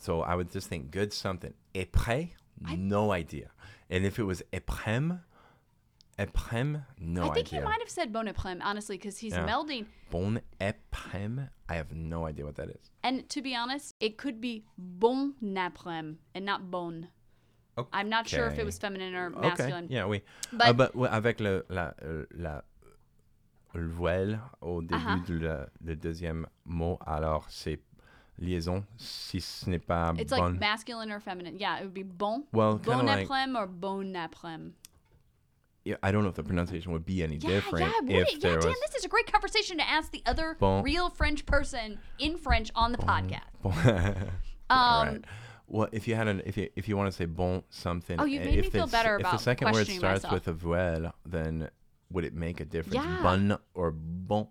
So 0.00 0.22
I 0.22 0.34
would 0.36 0.50
just 0.52 0.68
think 0.68 0.90
good 0.90 1.12
something. 1.12 1.54
Et 1.74 1.90
no 2.76 3.12
idea. 3.12 3.50
And 3.90 4.04
if 4.04 4.18
it 4.18 4.24
was 4.24 4.42
éprem, 4.52 5.20
éprem, 6.18 6.84
no 6.98 7.22
I 7.30 7.30
think 7.34 7.48
idea. 7.48 7.60
he 7.60 7.64
might 7.64 7.80
have 7.80 7.88
said 7.90 8.12
bon 8.12 8.26
après, 8.26 8.56
honestly, 8.62 8.96
because 8.96 9.18
he's 9.18 9.32
Yeah. 9.34 9.46
melding. 9.46 9.86
Bon 10.10 10.40
éprem, 10.60 11.48
I 11.68 11.74
have 11.76 11.92
no 11.92 12.26
idea 12.26 12.44
what 12.44 12.56
that 12.56 12.68
is. 12.70 12.90
And 13.02 13.28
to 13.30 13.40
be 13.42 13.54
honest, 13.54 13.94
it 14.00 14.16
could 14.18 14.40
be 14.40 14.64
bon 14.76 15.34
après 15.42 16.16
and 16.34 16.44
not 16.44 16.70
bon. 16.70 17.08
I'm 17.92 18.08
not 18.08 18.26
sure 18.26 18.46
if 18.46 18.54
it 18.54 18.58
Okay. 18.58 18.64
was 18.64 18.76
feminine 18.78 19.14
or 19.14 19.26
Okay. 19.28 19.40
masculine. 19.48 19.86
Yeah, 19.88 20.06
oui. 20.08 20.22
But- 20.52 20.66
Ah, 20.66 20.72
but 20.72 20.90
avec 21.12 21.38
le 21.38 21.64
la 21.68 21.94
euh, 22.02 22.26
la 22.32 22.62
le 23.74 23.86
voile 23.86 24.40
au 24.60 24.82
début 24.82 24.94
Uh-huh. 25.00 25.24
du 25.24 25.38
le, 25.38 25.68
le 25.84 25.94
deuxième 25.94 26.46
mot. 26.64 26.98
Alors, 27.06 27.44
c'est 27.48 27.78
liaison 28.38 28.84
si 28.96 29.40
ce 29.40 29.68
n'est 29.68 29.78
pas 29.84 30.14
It's 30.18 30.32
bon. 30.32 30.52
like 30.52 30.60
masculine 30.60 31.10
or 31.10 31.20
feminine. 31.20 31.58
Yeah, 31.58 31.78
it 31.78 31.84
would 31.84 31.94
be 31.94 32.02
bon. 32.04 32.44
well, 32.52 32.76
Bon 32.78 33.04
like, 33.06 33.28
or 33.30 33.66
bon 33.66 34.14
après. 34.14 34.72
yeah, 35.84 35.96
I 36.02 36.10
don't 36.12 36.22
know 36.22 36.28
if 36.28 36.34
the 36.36 36.42
pronunciation 36.42 36.92
would 36.92 37.06
be 37.06 37.22
any 37.22 37.36
Yeah, 37.36 37.48
different 37.50 37.86
yeah, 37.86 38.20
if 38.20 38.28
it- 38.34 38.40
there 38.42 38.52
yeah, 38.52 38.58
Dan, 38.60 38.68
was. 38.68 38.80
this 38.90 38.96
is 38.98 39.04
a 39.04 39.08
great 39.08 39.30
conversation 39.32 39.78
to 39.78 39.88
ask 39.88 40.10
the 40.12 40.22
other 40.26 40.56
Bon. 40.60 40.82
real 40.82 41.08
French 41.10 41.46
person 41.46 41.98
in 42.18 42.36
French 42.36 42.70
on 42.74 42.92
the 42.92 42.98
podcast. 42.98 43.40
Bon. 43.62 43.74
Um, 44.70 44.78
All 44.78 45.04
right. 45.06 45.24
Well, 45.66 45.88
if 45.92 46.06
you 46.06 46.14
had 46.14 46.28
an 46.28 46.42
if 46.44 46.58
you 46.58 46.68
if 46.76 46.88
you 46.88 46.96
want 46.98 47.10
to 47.10 47.16
say 47.16 47.24
bon 47.24 47.62
something, 47.70 48.20
Oh, 48.20 48.26
you've 48.26 48.42
uh, 48.42 48.50
made 48.50 48.58
if 48.58 48.64
me 48.66 48.70
feel 48.70 48.86
better 48.86 49.16
if 49.16 49.22
the 49.22 49.38
second 49.38 49.72
word 49.72 49.86
starts 49.86 50.24
myself. 50.24 50.32
with 50.34 50.46
a 50.48 50.52
voyelle, 50.52 51.12
then 51.24 51.70
would 52.10 52.24
it 52.26 52.34
make 52.34 52.60
a 52.60 52.66
difference? 52.66 52.96
Yeah. 53.02 53.22
Bon 53.22 53.56
or 53.72 53.90
bon, 53.90 54.48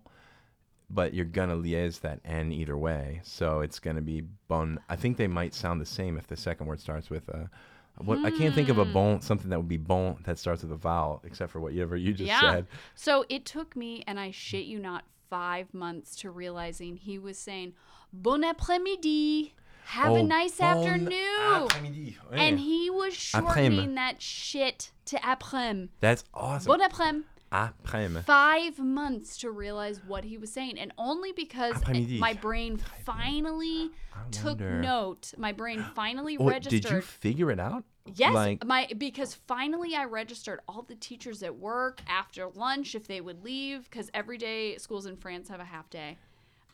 but 0.90 1.14
you're 1.14 1.24
gonna 1.24 1.56
liaise 1.56 2.00
that 2.00 2.20
n 2.24 2.52
either 2.52 2.76
way, 2.76 3.20
so 3.24 3.60
it's 3.60 3.78
gonna 3.78 4.00
be 4.02 4.22
bon. 4.48 4.78
I 4.88 4.96
think 4.96 5.16
they 5.16 5.26
might 5.26 5.54
sound 5.54 5.80
the 5.80 5.86
same 5.86 6.16
if 6.16 6.26
the 6.26 6.36
second 6.36 6.66
word 6.66 6.80
starts 6.80 7.10
with 7.10 7.28
a. 7.28 7.50
What 7.98 8.24
I 8.24 8.30
can't 8.30 8.54
think 8.54 8.68
of 8.68 8.78
a 8.78 8.84
Hmm. 8.84 8.92
bon 8.92 9.20
something 9.20 9.50
that 9.50 9.58
would 9.58 9.68
be 9.68 9.76
bon 9.76 10.18
that 10.24 10.38
starts 10.38 10.62
with 10.62 10.70
a 10.70 10.76
vowel, 10.76 11.20
except 11.24 11.50
for 11.50 11.60
whatever 11.60 11.96
you 11.96 12.12
just 12.12 12.28
yeah. 12.28 12.40
said. 12.40 12.66
So 12.94 13.24
it 13.28 13.44
took 13.44 13.74
me, 13.74 14.04
and 14.06 14.20
I 14.20 14.30
shit 14.30 14.66
you 14.66 14.78
not, 14.78 15.04
five 15.28 15.74
months 15.74 16.14
to 16.16 16.30
realizing 16.30 16.96
he 16.96 17.18
was 17.18 17.38
saying 17.38 17.74
bon 18.12 18.42
après-midi. 18.42 19.54
Have 19.86 20.12
a 20.12 20.18
Oh, 20.18 20.22
nice 20.22 20.58
bon 20.58 20.66
afternoon. 20.86 21.12
après-midi. 21.40 22.16
And 22.32 22.60
he 22.60 22.88
was 22.90 23.14
shortening 23.14 23.94
that 23.96 24.20
shit 24.22 24.90
to 25.06 25.16
après-midi. 25.18 25.90
That's 26.00 26.24
awesome. 26.34 26.68
Bon 26.68 26.80
après-midi. 26.80 27.24
Après-midi. 27.52 28.24
Five 28.26 28.78
months 28.78 29.38
to 29.38 29.50
realize 29.50 30.00
what 30.06 30.24
he 30.24 30.36
was 30.38 30.52
saying. 30.52 30.78
And 30.78 30.92
only 30.98 31.32
because 31.32 31.74
Après-midi. 31.76 32.18
my 32.18 32.34
brain 32.34 32.76
finally 33.04 33.90
took 34.30 34.60
note. 34.60 35.32
My 35.38 35.52
brain 35.52 35.84
finally 35.94 36.36
Oh, 36.38 36.46
registered. 36.48 36.82
did 36.82 36.90
you 36.90 37.00
figure 37.00 37.50
it 37.50 37.58
out? 37.60 37.84
Yes, 38.14 38.32
Like, 38.34 38.64
my 38.66 38.88
because 38.96 39.34
finally 39.34 39.94
I 39.94 40.04
registered 40.04 40.60
all 40.66 40.80
the 40.82 40.94
teachers 40.94 41.42
at 41.42 41.54
work 41.56 42.00
after 42.08 42.48
lunch 42.54 42.94
if 42.94 43.06
they 43.06 43.20
would 43.20 43.44
leave 43.44 43.84
because 43.84 44.10
every 44.14 44.38
day 44.38 44.76
schools 44.78 45.04
in 45.04 45.16
France 45.16 45.48
have 45.50 45.60
a 45.60 45.64
half 45.64 45.90
day, 45.90 46.16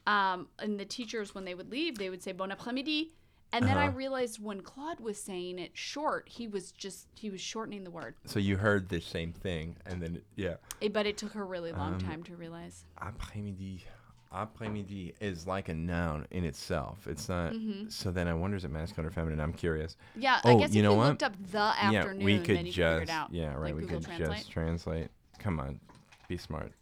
um, 0.06 0.46
and 0.60 0.78
the 0.78 0.84
teachers 0.84 1.34
when 1.34 1.44
they 1.44 1.54
would 1.56 1.72
leave 1.72 1.98
they 1.98 2.08
would 2.08 2.22
say 2.22 2.30
bon 2.30 2.50
après-midi, 2.52 3.14
and 3.54 3.66
then 3.68 3.78
I 3.78 3.86
Uh-huh. 3.88 3.96
realized 3.96 4.42
when 4.42 4.60
Claude 4.62 5.00
was 5.00 5.20
saying 5.20 5.58
it 5.58 5.70
short 5.74 6.28
he 6.28 6.46
was 6.48 6.72
just 6.72 7.06
he 7.14 7.30
was 7.30 7.40
shortening 7.40 7.84
the 7.84 7.90
word, 7.90 8.14
so 8.24 8.38
you 8.38 8.56
heard 8.56 8.88
the 8.88 9.00
same 9.00 9.32
thing, 9.32 9.76
and 9.86 10.02
then 10.02 10.20
yeah. 10.36 10.56
Eh, 10.82 10.88
but 10.88 11.06
it 11.06 11.16
took 11.16 11.32
her 11.32 11.42
a 11.42 11.46
really 11.46 11.72
long 11.72 11.94
Um, 11.94 12.00
time 12.00 12.22
to 12.24 12.36
realize. 12.36 12.84
Après-midi. 13.00 13.84
Après-midi 14.32 15.14
is 15.20 15.46
like 15.46 15.68
a 15.68 15.74
noun 15.74 16.26
in 16.32 16.44
itself. 16.44 17.06
It's 17.06 17.28
not. 17.28 17.54
So 17.88 18.10
then 18.10 18.26
I 18.26 18.34
wonder 18.34 18.56
is 18.56 18.64
it 18.64 18.70
masculine 18.72 19.06
or 19.06 19.12
feminine? 19.12 19.38
I'm 19.40 19.52
curious. 19.52 19.96
Yeah, 20.16 20.40
I 20.42 20.52
oh, 20.52 20.58
guess 20.58 20.74
you 20.74 20.82
know 20.82 20.90
you 20.92 20.98
what? 20.98 21.08
looked 21.10 21.22
up 21.22 21.34
the 21.52 21.58
afternoon, 21.58 22.20
yeah, 22.20 22.24
we 22.24 22.38
could 22.38 22.46
just. 22.46 22.48
could 22.56 22.66
figure 22.74 23.02
it 23.02 23.10
out. 23.10 23.32
Yeah, 23.32 23.54
right. 23.54 23.58
like 23.66 23.74
we 23.76 23.82
Google 23.82 24.00
could 24.00 24.06
Translate. 24.06 24.38
just 24.38 24.50
translate. 24.50 25.08
Come 25.38 25.60
on, 25.60 25.78
be 26.26 26.36
smart. 26.36 26.72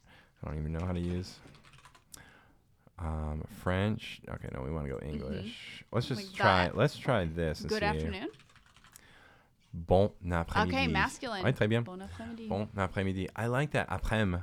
I 0.43 0.49
don't 0.49 0.59
even 0.59 0.73
know 0.73 0.85
how 0.87 0.93
to 0.93 1.01
use. 1.01 1.35
Um, 3.03 3.43
French. 3.63 4.21
Okay, 4.29 4.49
no, 4.55 4.63
we 4.63 4.71
want 4.71 4.87
to 4.87 4.93
go 4.93 4.99
English. 5.03 5.85
Let's 5.91 6.07
just 6.07 6.23
Like 6.23 6.35
try. 6.37 6.65
that. 6.65 6.77
Let's 6.77 6.97
try 6.97 7.25
this. 7.25 7.61
And 7.61 7.69
Good 7.69 7.81
see. 7.81 7.87
afternoon. 7.87 8.29
Bon 9.75 10.13
après-midi. 10.31 10.77
Okay, 10.77 10.87
masculine. 10.87 11.43
Ouais, 11.45 11.53
très 11.53 11.69
bien. 11.69 11.83
Bon 11.83 11.99
après-midi. 12.01 12.49
Bon 12.49 12.69
après-midi. 12.77 13.29
I 13.35 13.47
like 13.47 13.73
that. 13.73 13.89
Après-midi. 13.89 14.43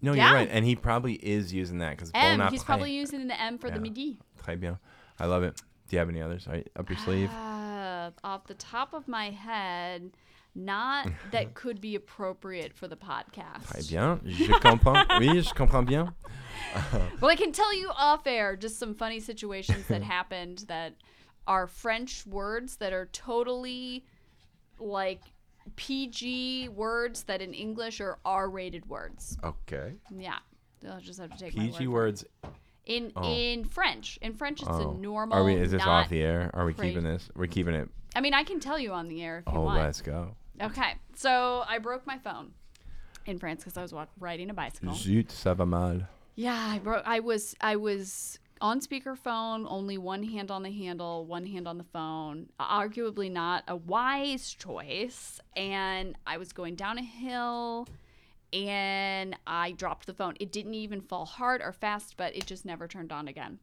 No, 0.00 0.12
Yeah. 0.14 0.26
you're 0.28 0.34
right. 0.34 0.48
And 0.50 0.64
he 0.64 0.76
probably 0.76 1.14
is 1.14 1.52
using 1.52 1.78
that 1.78 1.90
because 1.96 2.12
bon 2.12 2.40
he's 2.50 2.62
probably 2.62 2.92
using 2.92 3.26
the 3.26 3.38
M 3.40 3.58
for 3.58 3.70
the 3.70 3.80
midi. 3.80 4.20
Très 4.40 4.58
bien. 4.58 4.78
I 5.18 5.26
love 5.26 5.42
it. 5.42 5.60
Do 5.88 5.96
you 5.96 5.98
have 5.98 6.08
any 6.08 6.22
others 6.22 6.46
right, 6.46 6.68
up 6.76 6.88
your 6.88 6.98
sleeve? 6.98 7.30
Uh, 7.30 8.10
off 8.22 8.46
the 8.46 8.54
top 8.54 8.92
of 8.92 9.08
my 9.08 9.30
head, 9.30 10.12
not 10.58 11.08
that 11.32 11.54
could 11.54 11.80
be 11.80 11.94
appropriate 11.94 12.74
for 12.74 12.88
the 12.88 12.96
podcast. 12.96 13.64
Très 13.66 13.88
bien. 13.88 14.20
Je 14.24 14.52
comprends. 14.60 15.06
Oui, 15.20 15.40
je 15.40 15.52
comprends 15.54 15.86
bien. 15.86 16.12
Well, 17.20 17.30
I 17.30 17.36
can 17.36 17.52
tell 17.52 17.72
you 17.74 17.88
off 17.96 18.26
air 18.26 18.56
just 18.56 18.78
some 18.78 18.94
funny 18.94 19.20
situations 19.20 19.86
that 19.88 20.02
happened 20.02 20.64
that 20.68 20.94
are 21.46 21.66
French 21.66 22.26
words 22.26 22.76
that 22.76 22.92
are 22.92 23.06
totally 23.12 24.04
like 24.78 25.20
PG 25.76 26.68
words 26.70 27.22
that 27.24 27.40
in 27.40 27.54
English 27.54 28.00
are 28.00 28.18
R-rated 28.24 28.86
words. 28.86 29.36
Okay. 29.44 29.94
Yeah, 30.14 30.38
I'll 30.90 31.00
just 31.00 31.20
have 31.20 31.30
to 31.30 31.38
take 31.38 31.56
my 31.56 31.64
word 31.64 31.72
PG 31.72 31.86
words. 31.88 32.24
in 32.86 33.12
Oh. 33.16 33.22
in 33.24 33.64
French. 33.64 34.18
In 34.22 34.32
French, 34.34 34.60
it's 34.62 34.70
Oh. 34.70 34.90
a 34.90 34.94
normal. 34.94 35.36
Are 35.38 35.44
we? 35.44 35.54
Is 35.54 35.70
this 35.70 35.82
off 35.82 36.08
the 36.08 36.22
air? 36.22 36.50
Are 36.54 36.64
we 36.66 36.72
crazy. 36.74 36.94
keeping 36.94 37.04
this? 37.04 37.30
We're 37.36 37.46
keeping 37.46 37.74
it. 37.74 37.88
I 38.16 38.20
mean, 38.20 38.34
I 38.34 38.42
can 38.44 38.60
tell 38.60 38.78
you 38.78 38.92
on 38.92 39.08
the 39.08 39.22
air 39.22 39.38
if 39.46 39.52
you 39.52 39.58
Oh, 39.58 39.62
want. 39.64 39.78
let's 39.78 40.00
go. 40.00 40.34
Okay, 40.60 40.94
so 41.14 41.64
I 41.68 41.78
broke 41.78 42.06
my 42.06 42.18
phone 42.18 42.52
in 43.26 43.38
France 43.38 43.60
because 43.62 43.76
I 43.76 43.82
was 43.82 43.92
walk- 43.92 44.10
riding 44.18 44.50
a 44.50 44.54
bicycle. 44.54 44.94
Zut, 44.94 45.28
ça 45.28 45.56
va 45.56 45.66
mal. 45.66 46.08
Yeah, 46.34 46.56
I 46.56 46.78
broke. 46.78 47.02
I 47.06 47.20
was 47.20 47.54
I 47.60 47.76
was 47.76 48.38
on 48.60 48.80
speakerphone, 48.80 49.66
only 49.68 49.98
one 49.98 50.22
hand 50.24 50.50
on 50.50 50.62
the 50.62 50.70
handle, 50.70 51.24
one 51.26 51.46
hand 51.46 51.66
on 51.68 51.78
the 51.78 51.84
phone. 51.84 52.48
Arguably 52.60 53.30
not 53.30 53.64
a 53.68 53.76
wise 53.76 54.52
choice. 54.52 55.40
And 55.56 56.16
I 56.26 56.38
was 56.38 56.52
going 56.52 56.74
down 56.74 56.98
a 56.98 57.02
hill, 57.02 57.86
and 58.52 59.36
I 59.46 59.72
dropped 59.72 60.06
the 60.06 60.14
phone. 60.14 60.34
It 60.40 60.52
didn't 60.52 60.74
even 60.74 61.00
fall 61.00 61.24
hard 61.24 61.60
or 61.60 61.72
fast, 61.72 62.16
but 62.16 62.34
it 62.36 62.46
just 62.46 62.64
never 62.64 62.88
turned 62.88 63.12
on 63.12 63.28
again. 63.28 63.58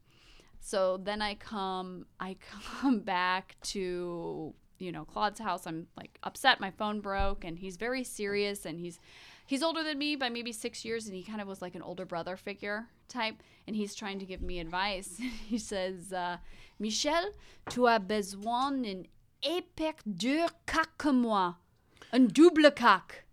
So 0.60 0.98
then 0.98 1.22
I 1.22 1.36
come 1.36 2.06
I 2.20 2.38
come 2.82 3.00
back 3.00 3.56
to 3.64 4.54
you 4.80 4.92
know 4.92 5.06
Claude's 5.06 5.40
house. 5.40 5.66
I'm 5.66 5.88
like 5.98 6.20
upset. 6.24 6.60
My 6.60 6.72
phone 6.72 7.02
broke, 7.02 7.44
and 7.44 7.58
he's 7.60 7.78
very 7.78 8.04
serious, 8.04 8.66
and 8.66 8.80
he's 8.80 9.00
he's 9.46 9.64
older 9.64 9.84
than 9.84 9.98
me 9.98 10.16
by 10.16 10.30
maybe 10.30 10.52
six 10.52 10.84
years, 10.86 11.06
and 11.08 11.16
he 11.16 11.24
kind 11.24 11.42
of 11.42 11.48
was 11.48 11.62
like 11.62 11.76
an 11.76 11.82
older 11.82 12.06
brother 12.06 12.38
figure 12.38 12.88
type, 13.08 13.36
and 13.68 13.76
he's 13.76 13.96
trying 13.96 14.20
to 14.20 14.26
give 14.26 14.42
me 14.42 14.60
advice. 14.60 15.20
he 15.48 15.58
says, 15.58 16.14
uh, 16.14 16.38
"Michel, 16.80 17.32
tu 17.70 17.88
as 17.88 18.00
besoin 18.00 18.82
d'un 18.82 19.06
hyper 19.44 19.94
dur 20.06 20.50
coque 20.66 20.98
comme 20.98 21.22
moi, 21.22 21.56
un 22.14 22.28
double 22.28 22.72
coque." 22.72 23.24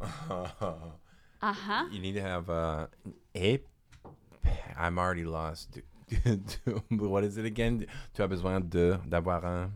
Uh 1.40 1.52
huh. 1.52 1.84
You 1.92 2.00
need 2.00 2.14
to 2.14 2.20
have 2.20 2.50
uh, 2.50 2.86
a. 3.36 3.60
I'm 4.76 4.98
already 4.98 5.24
lost. 5.24 5.78
what 6.90 7.22
is 7.22 7.36
it 7.36 7.44
again? 7.44 7.86
Tu 8.14 8.22
as 8.22 8.28
besoin 8.28 8.68
de 8.68 8.98
d'avoir 9.08 9.44
un. 9.44 9.72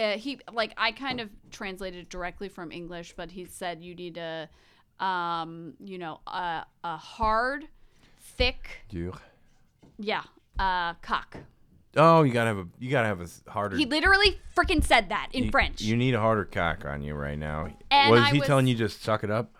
Uh, 0.00 0.16
he 0.18 0.40
like 0.52 0.72
I 0.76 0.92
kind 0.92 1.20
of 1.20 1.28
translated 1.50 2.08
directly 2.08 2.48
from 2.48 2.72
English, 2.72 3.14
but 3.16 3.30
he 3.30 3.44
said 3.44 3.82
you 3.82 3.94
need 3.94 4.16
a, 4.16 4.48
um, 5.04 5.74
you 5.84 5.98
know, 5.98 6.20
a, 6.26 6.64
a 6.84 6.96
hard, 6.96 7.66
thick, 8.20 8.82
Dur. 8.88 9.12
yeah, 9.98 10.22
uh, 10.58 10.94
cock. 11.02 11.36
Oh, 11.96 12.22
you 12.22 12.32
gotta 12.32 12.48
have 12.48 12.58
a. 12.58 12.66
You 12.78 12.90
gotta 12.90 13.08
have 13.08 13.20
a 13.20 13.50
harder. 13.50 13.76
He 13.76 13.84
literally 13.84 14.40
freaking 14.56 14.84
said 14.84 15.08
that 15.08 15.28
in 15.32 15.44
you, 15.44 15.50
French. 15.50 15.80
You 15.82 15.96
need 15.96 16.14
a 16.14 16.20
harder 16.20 16.44
cock 16.44 16.84
on 16.84 17.02
you 17.02 17.14
right 17.14 17.38
now. 17.38 17.68
And 17.90 18.12
was 18.12 18.20
I 18.20 18.30
he 18.30 18.38
was- 18.38 18.46
telling 18.46 18.66
you 18.68 18.74
just 18.76 19.02
suck 19.02 19.24
it 19.24 19.30
up? 19.30 19.52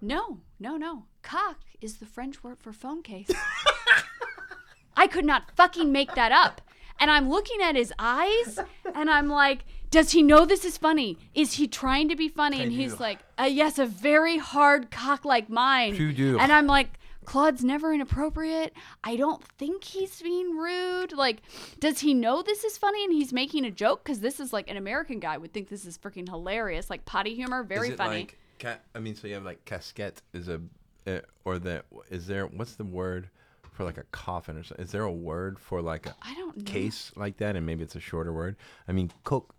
no, 0.00 0.38
no, 0.60 0.76
no. 0.76 1.04
Cock 1.22 1.58
is 1.80 1.96
the 1.98 2.06
French 2.06 2.42
word 2.44 2.58
for 2.58 2.72
phone 2.72 3.02
case. 3.02 3.30
I 4.96 5.06
could 5.06 5.24
not 5.24 5.50
fucking 5.54 5.92
make 5.92 6.14
that 6.14 6.32
up. 6.32 6.60
And 6.98 7.10
I'm 7.10 7.28
looking 7.28 7.60
at 7.60 7.76
his 7.76 7.92
eyes, 7.98 8.58
and 8.94 9.10
I'm 9.10 9.28
like, 9.28 9.64
does 9.90 10.12
he 10.12 10.22
know 10.22 10.44
this 10.44 10.64
is 10.64 10.76
funny? 10.76 11.18
Is 11.34 11.54
he 11.54 11.68
trying 11.68 12.08
to 12.08 12.16
be 12.16 12.28
funny? 12.28 12.60
And 12.62 12.72
he's 12.72 12.98
like, 13.00 13.18
uh, 13.38 13.44
yes, 13.44 13.78
a 13.78 13.86
very 13.86 14.38
hard 14.38 14.90
cock 14.90 15.24
like 15.24 15.48
mine. 15.48 15.94
And 16.40 16.52
I'm 16.52 16.66
like, 16.66 16.98
Claude's 17.24 17.64
never 17.64 17.92
inappropriate. 17.92 18.72
I 19.04 19.16
don't 19.16 19.42
think 19.42 19.84
he's 19.84 20.22
being 20.22 20.56
rude. 20.56 21.12
Like, 21.12 21.42
does 21.80 22.00
he 22.00 22.14
know 22.14 22.40
this 22.42 22.64
is 22.64 22.78
funny 22.78 23.04
and 23.04 23.12
he's 23.12 23.32
making 23.32 23.64
a 23.64 23.70
joke? 23.70 24.04
Because 24.04 24.20
this 24.20 24.38
is 24.40 24.52
like 24.52 24.70
an 24.70 24.76
American 24.76 25.18
guy 25.18 25.36
would 25.36 25.52
think 25.52 25.68
this 25.68 25.84
is 25.84 25.98
freaking 25.98 26.28
hilarious. 26.28 26.88
Like 26.88 27.04
potty 27.04 27.34
humor, 27.34 27.64
very 27.64 27.88
is 27.88 27.94
it 27.94 27.98
funny. 27.98 28.20
Like, 28.20 28.38
ca- 28.60 28.78
I 28.94 29.00
mean, 29.00 29.16
so 29.16 29.26
you 29.26 29.34
have 29.34 29.44
like 29.44 29.64
casquette 29.64 30.22
is 30.32 30.48
a, 30.48 30.60
uh, 31.06 31.18
or 31.44 31.58
the 31.58 31.82
is 32.10 32.26
there? 32.26 32.46
What's 32.46 32.76
the 32.76 32.84
word 32.84 33.28
for 33.72 33.84
like 33.84 33.98
a 33.98 34.04
coffin 34.04 34.56
or 34.56 34.62
something? 34.62 34.84
Is 34.84 34.92
there 34.92 35.02
a 35.02 35.12
word 35.12 35.58
for 35.58 35.82
like 35.82 36.06
a 36.06 36.14
I 36.22 36.34
don't 36.34 36.56
know. 36.56 36.64
case 36.64 37.12
like 37.16 37.38
that? 37.38 37.56
And 37.56 37.66
maybe 37.66 37.82
it's 37.82 37.96
a 37.96 38.00
shorter 38.00 38.32
word. 38.32 38.56
I 38.88 38.92
mean, 38.92 39.10
coq. 39.24 39.52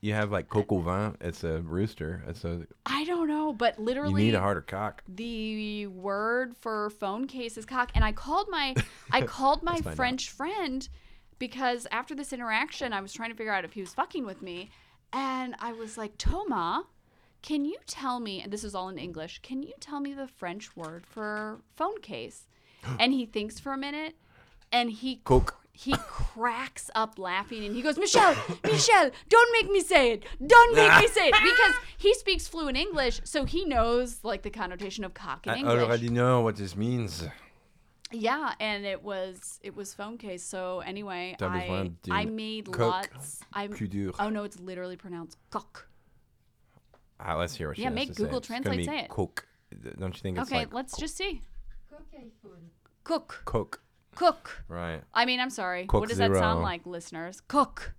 You 0.00 0.12
have 0.14 0.30
like 0.32 0.48
coq 0.48 0.70
au 0.72 0.80
vin. 0.80 1.16
It's 1.20 1.44
a 1.44 1.60
rooster. 1.62 2.22
It's 2.26 2.44
a. 2.44 2.66
I 2.86 3.04
don't 3.04 3.28
know, 3.28 3.52
but 3.52 3.78
literally, 3.78 4.22
You 4.22 4.28
need 4.28 4.34
a 4.34 4.40
harder 4.40 4.60
cock. 4.60 5.02
the 5.08 5.86
word 5.86 6.56
for 6.56 6.90
phone 6.90 7.26
case 7.26 7.56
is 7.56 7.64
cock. 7.66 7.90
And 7.94 8.04
I 8.04 8.12
called 8.12 8.48
my 8.50 8.74
I 9.10 9.22
called 9.36 9.62
my 9.62 9.80
out. 9.84 9.94
French 9.96 10.30
friend 10.30 10.88
because 11.38 11.86
after 11.90 12.14
this 12.14 12.32
interaction, 12.32 12.92
I 12.92 13.00
was 13.00 13.12
trying 13.12 13.30
to 13.30 13.36
figure 13.36 13.52
out 13.52 13.64
if 13.64 13.72
he 13.72 13.80
was 13.80 13.92
fucking 13.94 14.24
with 14.24 14.40
me, 14.42 14.70
and 15.12 15.54
I 15.58 15.72
was 15.72 15.98
like, 15.98 16.16
Toma, 16.18 16.84
Can 17.42 17.64
you 17.64 17.76
tell 17.86 18.20
me, 18.20 18.40
and 18.40 18.52
this 18.52 18.64
is 18.64 18.74
all 18.74 18.88
in 18.88 18.98
English, 18.98 19.40
can 19.42 19.62
you 19.62 19.74
tell 19.80 20.00
me 20.00 20.14
the 20.14 20.26
French 20.28 20.74
word 20.76 21.04
for 21.06 21.60
phone 21.76 22.00
case? 22.00 22.46
and 23.00 23.12
he 23.12 23.26
thinks 23.26 23.58
for 23.60 23.72
a 23.72 23.78
minute 23.78 24.14
and 24.72 24.90
he 24.90 25.16
Coke. 25.16 25.56
He 25.76 25.92
cracks 26.06 26.88
up 26.94 27.18
laughing 27.18 27.64
and 27.64 27.74
he 27.74 27.82
goes, 27.82 27.98
Michelle, 27.98 28.36
Michelle, 28.64 29.10
don't 29.28 29.52
make 29.52 29.70
me 29.70 29.80
say 29.80 30.12
it. 30.12 30.24
Don't 30.46 30.74
make 30.76 30.96
me 31.00 31.08
say 31.08 31.28
it. 31.28 31.34
Because 31.42 31.74
he 31.98 32.14
speaks 32.14 32.46
fluent 32.46 32.76
English, 32.76 33.20
so 33.24 33.44
he 33.44 33.64
knows 33.64 34.20
like 34.22 34.42
the 34.42 34.50
connotation 34.50 35.02
of 35.04 35.14
cock 35.14 35.46
in 35.48 35.52
I 35.52 35.56
English. 35.58 35.82
already 35.82 36.08
know 36.08 36.40
what 36.42 36.56
this 36.56 36.76
means. 36.76 37.26
Yeah, 38.12 38.54
and 38.60 38.86
it 38.86 39.02
was 39.02 39.58
it 39.64 39.74
was 39.74 39.92
phone 39.92 40.16
case. 40.16 40.44
So 40.44 40.78
anyway, 40.86 41.34
T'as 41.38 41.48
I 41.50 41.60
besoin 41.62 41.96
I 42.08 42.24
d'une 42.24 42.36
made 42.36 42.66
coque 42.70 42.78
lots. 43.12 43.40
I 43.52 43.66
plus 43.66 43.88
dure. 43.88 44.12
oh 44.20 44.28
no, 44.30 44.44
it's 44.44 44.60
literally 44.60 44.96
pronounced 44.96 45.36
cock. 45.50 45.88
Ah, 47.18 47.34
let's 47.36 47.56
hear 47.56 47.68
what 47.68 47.76
she 47.76 47.82
Yeah, 47.82 47.88
has 47.88 47.94
make 47.96 48.08
to 48.10 48.14
say. 48.14 48.22
Google 48.22 48.38
It's 48.38 48.48
gonna 48.48 48.62
Translate 48.62 48.78
be 48.78 48.84
say 48.84 48.98
it. 49.00 49.08
Coke. 49.08 49.46
Don't 49.98 50.14
you 50.14 50.20
think 50.22 50.38
it's 50.38 50.48
Okay, 50.48 50.60
like 50.60 50.72
let's 50.72 50.96
just 50.96 51.16
see. 51.16 51.42
Cook 51.90 52.06
iPhone. 52.14 52.68
Cook, 53.02 53.42
Coke? 53.44 53.80
Cook. 54.14 54.62
Right. 54.68 55.00
I 55.12 55.24
mean, 55.24 55.40
I'm 55.40 55.50
sorry. 55.50 55.86
Cook 55.86 56.00
what 56.00 56.08
does 56.08 56.18
that 56.18 56.34
sound 56.34 56.62
like, 56.62 56.86
listeners? 56.86 57.40
Cook. 57.48 57.94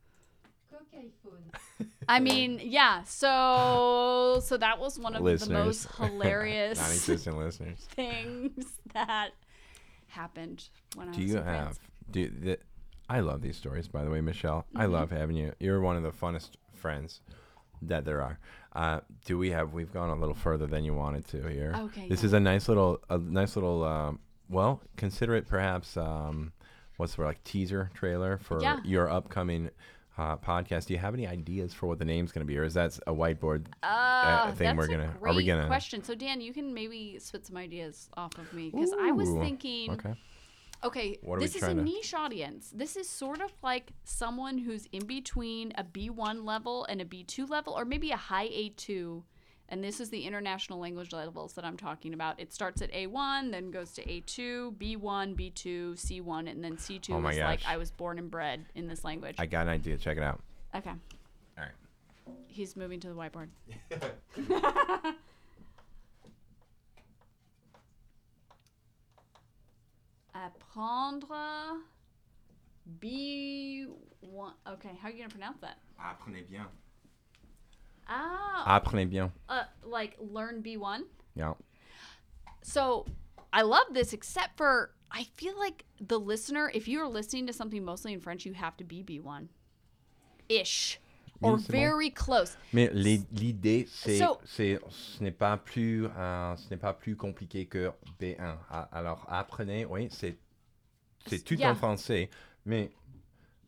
Cook 0.70 0.86
iPhone. 0.96 1.88
I 2.08 2.20
mean, 2.20 2.60
yeah. 2.64 3.04
So, 3.04 4.40
so 4.44 4.58
that 4.58 4.80
was 4.80 4.98
one 5.00 5.16
of 5.16 5.22
listeners. 5.22 5.48
the 5.48 5.54
most 5.66 5.88
hilarious 5.98 6.80
Non-existent 6.80 7.38
listeners. 7.38 7.80
things 7.96 8.66
that 8.94 9.32
happened 10.08 10.70
when 10.96 11.10
I 11.10 11.12
Do 11.14 11.22
was 11.22 11.32
you 11.32 11.38
in 11.38 11.44
France. 11.44 11.68
have? 11.78 11.80
Do 12.12 12.30
the, 12.30 12.60
I 13.10 13.20
love 13.20 13.42
these 13.42 13.58
stories, 13.58 13.88
by 13.88 14.04
the 14.04 14.10
way, 14.10 14.22
Michelle. 14.22 14.66
I 14.76 14.84
Mm-hmm. 14.84 14.94
love 14.94 15.12
having 15.12 15.36
you. 15.36 15.54
You're 15.60 15.82
one 15.82 15.96
of 15.98 16.04
the 16.04 16.12
funnest 16.12 16.52
friends 16.74 17.22
that 17.82 18.06
there 18.06 18.22
are. 18.22 18.40
Uh, 18.74 19.00
do 19.26 19.38
we 19.38 19.52
have? 19.52 19.74
We've 19.74 19.92
gone 19.92 20.10
a 20.10 20.16
little 20.16 20.36
further 20.36 20.68
than 20.68 20.84
you 20.84 20.94
wanted 20.94 21.26
to 21.30 21.48
here. 21.48 21.74
Okay, 21.78 22.08
This 22.10 22.22
yeah. 22.22 22.28
is 22.28 22.34
a 22.34 22.40
nice 22.40 22.68
little, 22.68 23.00
a 23.10 23.18
nice 23.18 23.56
little. 23.56 23.84
Um, 23.84 24.20
well, 24.50 24.82
consider 24.98 25.36
it 25.36 25.48
perhaps. 25.48 25.98
Um, 25.98 26.54
what's 26.98 27.16
the 27.16 27.22
word, 27.22 27.28
like 27.28 27.44
teaser 27.44 27.92
trailer 27.94 28.38
for 28.38 28.62
Yeah. 28.62 28.80
your 28.84 29.10
upcoming 29.10 29.70
uh, 30.18 30.38
podcast? 30.38 30.86
Do 30.86 30.94
you 30.94 31.00
have 31.00 31.14
any 31.14 31.28
ideas 31.28 31.74
for 31.74 31.88
what 31.88 32.00
the 32.00 32.06
name's 32.06 32.32
going 32.32 32.46
to 32.46 32.48
be, 32.48 32.58
or 32.58 32.64
is 32.64 32.74
that 32.76 32.98
a 33.06 33.14
whiteboard 33.14 33.66
Uh, 33.84 34.52
thing 34.54 34.78
we're 34.78 34.88
gonna- 34.88 35.14
are 35.22 35.34
we 35.34 35.44
gonna- 35.46 35.68
question? 35.68 36.04
So 36.04 36.16
Dan, 36.16 36.40
you 36.40 36.54
can 36.54 36.74
maybe 36.74 37.20
spit 37.20 37.46
some 37.46 37.58
ideas 37.58 38.10
off 38.16 38.38
of 38.38 38.52
me 38.54 38.70
because 38.70 38.94
I 39.00 39.12
was 39.12 39.30
thinking. 39.30 39.92
Okay. 39.92 40.14
Okay, 40.84 41.18
What 41.24 41.36
are 41.38 41.40
we 41.40 41.46
this 41.46 41.56
is 41.56 41.64
a 41.64 41.74
to- 41.74 41.82
niche 41.82 42.14
audience. 42.14 42.70
This 42.70 42.96
is 42.96 43.10
sort 43.10 43.42
of 43.42 43.52
like 43.64 43.92
someone 44.04 44.60
who's 44.60 44.86
in 44.92 45.06
between 45.08 45.72
a 45.76 45.84
B1 45.84 46.46
level 46.46 46.86
and 46.86 47.02
a 47.02 47.06
B2 47.06 47.50
level, 47.50 47.74
or 47.74 47.86
maybe 47.86 48.12
a 48.12 48.18
high 48.18 48.48
A2. 48.48 49.24
And 49.70 49.84
this 49.84 50.00
is 50.00 50.10
the 50.12 50.24
international 50.26 50.80
language 50.80 51.12
levels 51.12 51.54
that 51.54 51.66
I'm 51.66 51.76
talking 51.78 52.14
about. 52.14 52.40
It 52.40 52.54
starts 52.54 52.82
at 52.84 52.92
A1, 52.94 53.52
then 53.52 53.72
goes 53.72 53.92
to 53.94 54.04
A2, 54.04 54.76
B1, 54.78 55.36
B2, 55.36 55.94
C1, 55.94 56.50
and 56.50 56.64
then 56.64 56.78
C2 56.78 57.16
Oh 57.16 57.20
my 57.22 57.32
is 57.32 57.40
like. 57.40 57.62
I 57.68 57.78
was 57.78 57.90
born 57.90 58.20
and 58.20 58.30
bred 58.30 58.66
in 58.76 58.88
this 58.88 59.04
language. 59.04 59.36
I 59.40 59.48
got 59.48 59.64
an 59.64 59.70
idea. 59.70 59.98
Check 59.98 60.18
it 60.18 60.24
out. 60.24 60.42
okay, 60.76 60.92
All 60.92 60.98
right. 61.58 61.72
he's 62.48 62.76
moving 62.76 63.00
to 63.00 63.08
the 63.08 63.16
whiteboard. 63.16 63.48
Apprendre 70.36 71.80
B1. 73.00 73.88
Okay, 74.68 74.92
how 75.02 75.08
are 75.08 75.12
you 75.12 75.18
going 75.18 75.30
to 75.30 75.36
pronounce 75.36 75.60
that? 75.62 75.78
Apprenez 76.00 76.46
bien. 76.50 76.66
Ah, 78.08 78.64
Apprenez 78.76 79.06
bien. 79.06 79.32
uh, 79.50 79.64
like 79.86 80.16
learn 80.20 80.62
B1. 80.62 81.02
Yeah. 81.36 81.54
So 82.62 83.06
I 83.54 83.62
love 83.64 83.94
this, 83.94 84.14
except 84.14 84.58
for 84.58 84.92
I 85.12 85.24
feel 85.36 85.58
like 85.58 85.86
the 86.00 86.20
listener, 86.20 86.72
if 86.74 86.88
you 86.88 87.00
are 87.02 87.08
listening 87.08 87.48
to 87.48 87.54
something 87.54 87.84
mostly 87.84 88.14
in 88.14 88.20
French, 88.20 88.46
you 88.46 88.54
have 88.54 88.76
to 88.78 88.84
be 88.84 89.02
B1 89.04 89.48
ish 90.50 91.00
or 91.42 91.58
bon. 91.58 91.60
very 91.70 92.10
close. 92.10 92.58
Mais 92.74 92.90
l'i- 92.94 93.26
l'idée, 93.34 93.88
c'est, 93.90 94.18
So- 94.20 94.40
c'est, 94.46 94.80
ce 94.90 95.22
n'est 95.24 95.32
pas 95.38 95.58
plus, 95.58 96.06
euh, 96.08 96.56
ce 96.58 96.70
n'est 96.70 96.80
pas 96.80 96.94
plus 96.94 97.16
compliqué 97.16 97.66
que 97.66 97.92
B1. 98.20 98.58
A- 98.70 98.90
Alors, 98.92 99.26
apprenez, 99.28 99.86
oui, 99.86 100.08
c'est, 100.12 100.38
c'est 101.28 101.44
tout 101.44 101.56
Yeah. 101.56 101.72
en 101.72 101.76
français, 101.76 102.30
mais 102.66 102.92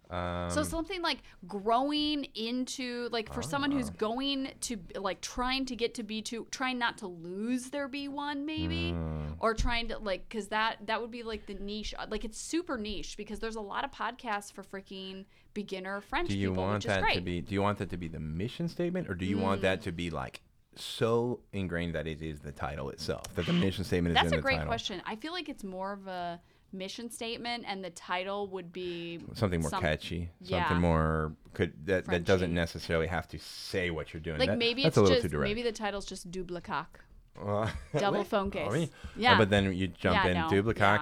um, 0.10 0.50
So 0.50 0.64
something 0.64 1.02
like 1.02 1.20
growing 1.48 2.26
into 2.36 3.10
like 3.12 3.34
for 3.34 3.42
someone 3.42 3.72
who's 3.72 3.90
going 3.90 4.50
to 4.62 4.78
like 4.96 5.22
trying 5.22 5.66
to 5.66 5.76
get 5.76 5.94
to 5.96 6.04
B2, 6.04 6.50
trying 6.52 6.78
not 6.78 6.98
to 7.00 7.08
lose 7.08 7.70
their 7.70 7.90
B1 7.90 8.46
maybe 8.46 8.94
Mm. 8.94 9.36
or 9.40 9.54
trying 9.54 9.88
to 9.90 9.98
like 9.98 10.30
cuz 10.30 10.48
that 10.48 10.78
that 10.86 11.02
would 11.02 11.12
be 11.12 11.24
like 11.24 11.46
the 11.46 11.56
niche 11.56 11.94
like 12.10 12.24
it's 12.26 12.38
super 12.40 12.78
niche 12.78 13.18
because 13.18 13.40
there's 13.40 13.56
a 13.56 13.62
lot 13.62 13.84
of 13.84 13.92
podcasts 13.92 14.52
for 14.52 14.64
freaking 14.64 15.26
beginner 15.54 16.00
French 16.02 16.30
do 16.30 16.38
you 16.38 16.50
people 16.52 16.64
want 16.64 16.84
that 16.86 17.04
to 17.14 17.22
be? 17.22 17.42
Do 17.42 17.54
you 17.54 17.62
want 17.62 17.78
that 17.80 17.90
to 17.90 17.98
be 17.98 18.08
the 18.08 18.20
mission 18.20 18.68
statement, 18.70 19.10
or 19.10 19.16
do 19.16 19.26
you 19.26 19.38
want 19.38 19.60
Mm. 19.60 19.64
that 19.64 19.82
to 19.84 19.92
be 19.92 20.10
like 20.10 20.42
so 20.76 21.40
ingrained 21.54 21.96
that 21.96 22.08
it 22.08 22.22
is 22.22 22.40
the 22.42 22.52
title 22.52 22.90
itself? 22.92 23.24
That 23.36 23.46
the 23.48 23.54
mission 23.54 23.84
statement 23.84 24.16
is 24.16 24.22
That's 24.22 24.34
a 24.34 24.42
great 24.42 24.56
title. 24.58 24.68
question. 24.68 25.02
I 25.06 25.16
feel 25.16 25.34
like 25.34 25.50
it's 25.50 25.64
more 25.64 25.92
of 25.94 26.08
a 26.08 26.40
mission 26.74 27.10
statement 27.10 27.64
and 27.68 27.84
the 27.84 27.90
title 27.90 28.48
would 28.48 28.72
be 28.74 29.20
Something 29.34 29.62
more 29.62 29.70
some- 29.70 29.82
catchy, 29.82 30.30
Yeah. 30.42 30.68
something 30.68 30.82
more 30.82 31.34
could 31.54 31.74
that, 31.88 32.06
that 32.06 32.24
doesn't 32.26 32.54
necessarily 32.54 33.08
have 33.08 33.28
to 33.30 33.40
say 33.40 33.90
what 33.90 34.14
you're 34.14 34.20
doing. 34.22 34.38
like 34.40 34.50
That- 34.50 34.58
maybe 34.58 34.84
that's 34.84 34.94
it's 34.94 34.98
a 34.98 35.02
little 35.02 35.16
just 35.16 35.24
too 35.24 35.30
direct. 35.30 35.50
maybe 35.50 35.62
the 35.64 35.72
title's 35.72 36.06
just 36.06 36.30
double. 36.32 37.00
Uh, 37.40 37.70
Double 37.98 38.24
phone 38.24 38.50
case. 38.50 38.90
Yeah. 39.16 39.36
Oh, 39.36 39.38
but 39.38 39.50
then 39.52 39.72
you 39.72 39.88
jump 39.90 40.16
Yeah, 40.24 40.28
in 40.32 40.34
no, 40.38 40.48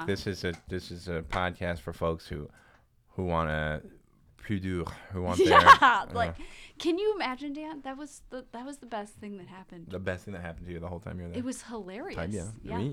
yeah. 0.01 0.05
This 0.05 0.27
is 0.27 0.43
a 0.43 0.53
this 0.67 0.91
is 0.91 1.07
a 1.07 1.21
podcast 1.23 1.79
for 1.79 1.93
folks 1.93 2.27
who 2.27 2.49
who 3.15 3.23
want 3.23 3.49
to 3.49 3.81
plus 4.45 4.59
dur, 4.59 4.83
who 5.13 5.21
want 5.23 5.37
their 5.45 5.47
Yeah, 5.47 5.77
uh, 5.81 6.05
like 6.13 6.35
can 6.77 6.97
you 6.99 7.15
imagine 7.15 7.53
Dan? 7.53 7.79
That 7.83 7.97
was 7.97 8.21
the 8.31 8.45
that 8.51 8.65
was 8.65 8.77
the 8.79 8.85
best 8.85 9.13
thing 9.15 9.37
that 9.37 9.47
happened. 9.47 9.85
the 9.87 9.97
best 9.99 10.25
thing 10.25 10.33
that 10.33 10.41
happened 10.41 10.67
to 10.67 10.73
you 10.73 10.79
the 10.81 10.89
whole 10.89 10.99
time 10.99 11.19
you're 11.19 11.29
there. 11.29 11.37
It 11.37 11.45
was 11.45 11.61
hilarious. 11.63 12.17
Bien. 12.29 12.51
Yeah. 12.63 12.89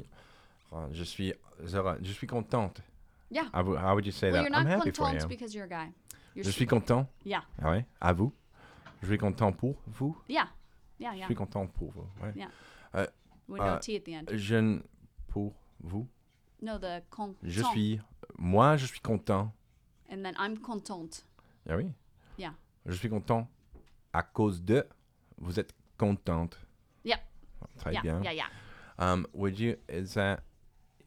Je 0.92 1.04
suis 1.04 1.32
je 1.64 2.12
suis 2.12 2.26
contente. 2.26 2.80
Yeah. 3.30 3.44
How, 3.54 3.62
would- 3.64 3.78
how 3.78 3.94
would 3.94 4.04
you 4.04 4.12
say 4.12 4.30
Well, 4.30 4.42
that? 4.44 4.50
you're 4.50 4.58
I'm 4.58 4.64
not 4.68 4.78
happy 4.80 4.90
for 4.92 5.04
content 5.04 5.22
you. 5.22 5.28
because 5.28 5.54
you're 5.54 5.64
a 5.64 5.68
guy. 5.68 5.92
You're 6.35 6.44
Je 6.44 6.50
suis 6.50 6.66
content. 6.66 7.06
Yeah. 7.24 7.42
Ah 7.62 7.70
ouais? 7.70 7.87
À 8.00 8.12
vous? 8.12 8.32
Je 9.02 9.06
suis 9.06 9.18
content 9.18 9.52
pour 9.52 9.76
vous? 9.87 10.16
Yeah. 10.28 10.48
Yeah, 10.98 11.12
Je 11.12 11.18
yeah. 11.18 11.26
suis 11.26 11.35
content 11.35 11.66
pour 11.66 11.90
vous. 11.92 12.06
Ouais. 12.22 12.32
Yeah. 12.37 12.48
Euh, 12.94 13.06
With 13.48 13.61
no 13.62 13.76
uh, 13.76 13.78
T 13.80 13.96
at 13.96 14.00
the 14.04 14.08
end. 14.14 14.26
Je 14.37 14.54
ne 14.56 14.80
pour 15.28 15.54
vous. 15.80 16.06
No, 16.61 16.78
the 16.78 17.02
content. 17.11 17.38
Je 17.42 17.62
suis 17.62 18.00
moi 18.38 18.76
je 18.76 18.87
suis 18.87 19.00
content. 19.00 19.50
And 20.11 20.22
then 20.22 20.35
I'm 20.38 20.58
contente. 20.58 21.24
Ah 21.68 21.76
oui? 21.76 21.90
Yeah. 22.38 22.52
Je 22.87 22.92
suis 22.94 23.08
content 23.08 23.48
à 24.12 24.22
cause 24.22 24.62
de 24.62 24.87
vous 25.38 25.58
êtes 25.58 25.72
contente. 25.96 26.58
Yep. 27.04 27.18
Très 27.78 27.92
Yeah, 27.94 28.02
bien. 28.02 28.22
yeah, 28.22 28.32
yeah. 28.35 28.48
Um, 28.98 29.26
would 29.32 29.58
you 29.58 29.76
is 29.88 30.14
that 30.14 30.40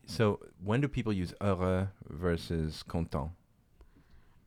so? 0.06 0.40
When 0.64 0.82
do 0.82 0.88
people 0.88 1.14
use 1.14 1.34
heureux 1.42 1.88
versus 2.10 2.84
content? 2.84 3.32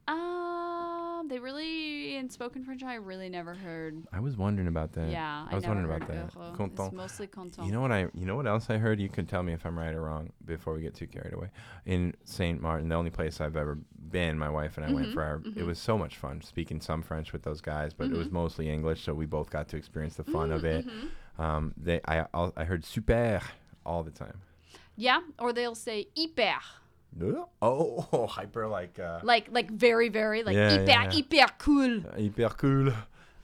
Um, 0.06 1.26
they 1.28 1.38
really 1.38 2.16
in 2.16 2.30
spoken 2.30 2.64
French. 2.64 2.82
I 2.82 2.94
really 2.94 3.28
never 3.28 3.54
heard. 3.54 4.06
I 4.12 4.20
was 4.20 4.36
wondering 4.36 4.68
about 4.68 4.92
that. 4.92 5.08
Yeah, 5.10 5.46
I 5.50 5.54
was 5.54 5.64
never 5.64 5.74
wondering 5.74 5.96
about 6.02 6.08
that. 6.08 6.34
Content. 6.56 6.88
It's 6.88 6.96
mostly 6.96 7.26
content. 7.26 7.66
You 7.66 7.72
know 7.72 7.80
what 7.80 7.92
I? 7.92 8.06
You 8.14 8.24
know 8.24 8.36
what 8.36 8.46
else 8.46 8.70
I 8.70 8.78
heard? 8.78 8.98
You 9.00 9.08
can 9.08 9.26
tell 9.26 9.42
me 9.42 9.52
if 9.52 9.66
I'm 9.66 9.78
right 9.78 9.94
or 9.94 10.02
wrong 10.02 10.30
before 10.44 10.74
we 10.74 10.80
get 10.80 10.94
too 10.94 11.06
carried 11.06 11.34
away. 11.34 11.50
In 11.84 12.14
Saint 12.24 12.62
Martin, 12.62 12.88
the 12.88 12.94
only 12.94 13.10
place 13.10 13.40
I've 13.40 13.56
ever 13.56 13.78
been, 14.10 14.38
my 14.38 14.48
wife 14.48 14.76
and 14.78 14.86
I 14.86 14.92
went 14.92 15.08
Mhm, 15.10 15.12
for 15.12 15.22
our. 15.22 15.36
It 15.36 15.62
mhm. 15.62 15.66
was 15.66 15.78
so 15.78 15.98
much 15.98 16.16
fun 16.16 16.40
speaking 16.40 16.80
some 16.80 17.02
French 17.02 17.32
with 17.32 17.42
those 17.42 17.60
guys, 17.60 17.92
but 17.92 18.10
it 18.10 18.16
was 18.16 18.28
Mhm. 18.28 18.32
mostly 18.32 18.70
English, 18.70 19.02
so 19.02 19.12
we 19.12 19.26
both 19.26 19.50
got 19.50 19.68
to 19.68 19.76
experience 19.76 20.16
the 20.16 20.24
fun 20.24 20.50
of 20.52 20.64
it. 20.64 20.86
Mhm. 20.86 21.42
Um, 21.42 21.74
they, 21.76 22.00
I, 22.06 22.26
I 22.56 22.64
heard 22.64 22.84
super 22.84 23.40
all 23.84 24.02
the 24.02 24.10
time. 24.10 24.40
Yeah, 25.00 25.20
or 25.38 25.52
they'll 25.52 25.76
say 25.76 26.08
hyper, 26.16 26.58
Oh, 27.62 28.26
hyper 28.30 28.66
like 28.66 28.98
uh, 28.98 29.20
like 29.22 29.46
like 29.50 29.70
very 29.70 30.08
very 30.08 30.42
like 30.42 30.56
Yeah, 30.56 30.70
hyper 30.70 30.84
yeah, 30.84 31.02
yeah. 31.04 31.10
hyper 31.44 31.52
cool. 31.58 32.00
hyper 32.16 32.48
cool. 32.56 32.92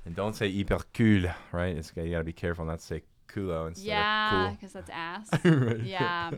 And 0.04 0.14
don't 0.16 0.34
say 0.34 0.50
hyper 0.52 0.80
cool, 0.92 1.24
right? 1.52 1.76
It's 1.76 1.92
you 1.96 2.10
gotta 2.10 2.24
be 2.24 2.32
careful 2.32 2.64
not 2.64 2.80
to 2.80 2.84
say 2.84 3.02
culo 3.28 3.68
instead 3.68 3.86
Yeah, 3.86 4.50
because 4.50 4.72
that's 4.72 4.90
ass. 4.90 5.30
Right. 5.44 5.80
yeah, 5.80 6.30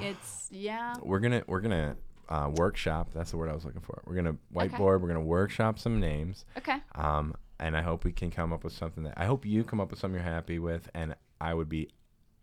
it's 0.00 0.48
yeah. 0.52 0.94
We're 1.02 1.20
gonna 1.20 1.42
we're 1.46 1.60
gonna 1.60 1.96
uh, 2.28 2.50
workshop. 2.54 3.10
That's 3.14 3.30
the 3.30 3.36
word 3.36 3.50
I 3.50 3.54
was 3.54 3.64
looking 3.64 3.80
for. 3.80 4.02
We're 4.06 4.16
gonna 4.16 4.36
whiteboard. 4.52 5.00
We're 5.00 5.08
gonna 5.08 5.20
workshop 5.22 5.78
some 5.78 6.00
names. 6.00 6.44
Okay. 6.58 6.78
Um, 6.96 7.34
and 7.60 7.76
I 7.76 7.82
hope 7.82 8.02
we 8.04 8.12
can 8.12 8.30
come 8.32 8.52
up 8.52 8.64
with 8.64 8.72
something 8.72 9.04
that 9.04 9.14
I 9.16 9.26
hope 9.26 9.46
you 9.46 9.62
come 9.62 9.80
up 9.80 9.90
with 9.90 10.00
something 10.00 10.20
you're 10.20 10.28
happy 10.28 10.58
with, 10.58 10.90
and 10.94 11.14
I 11.40 11.54
would 11.54 11.68
be 11.68 11.90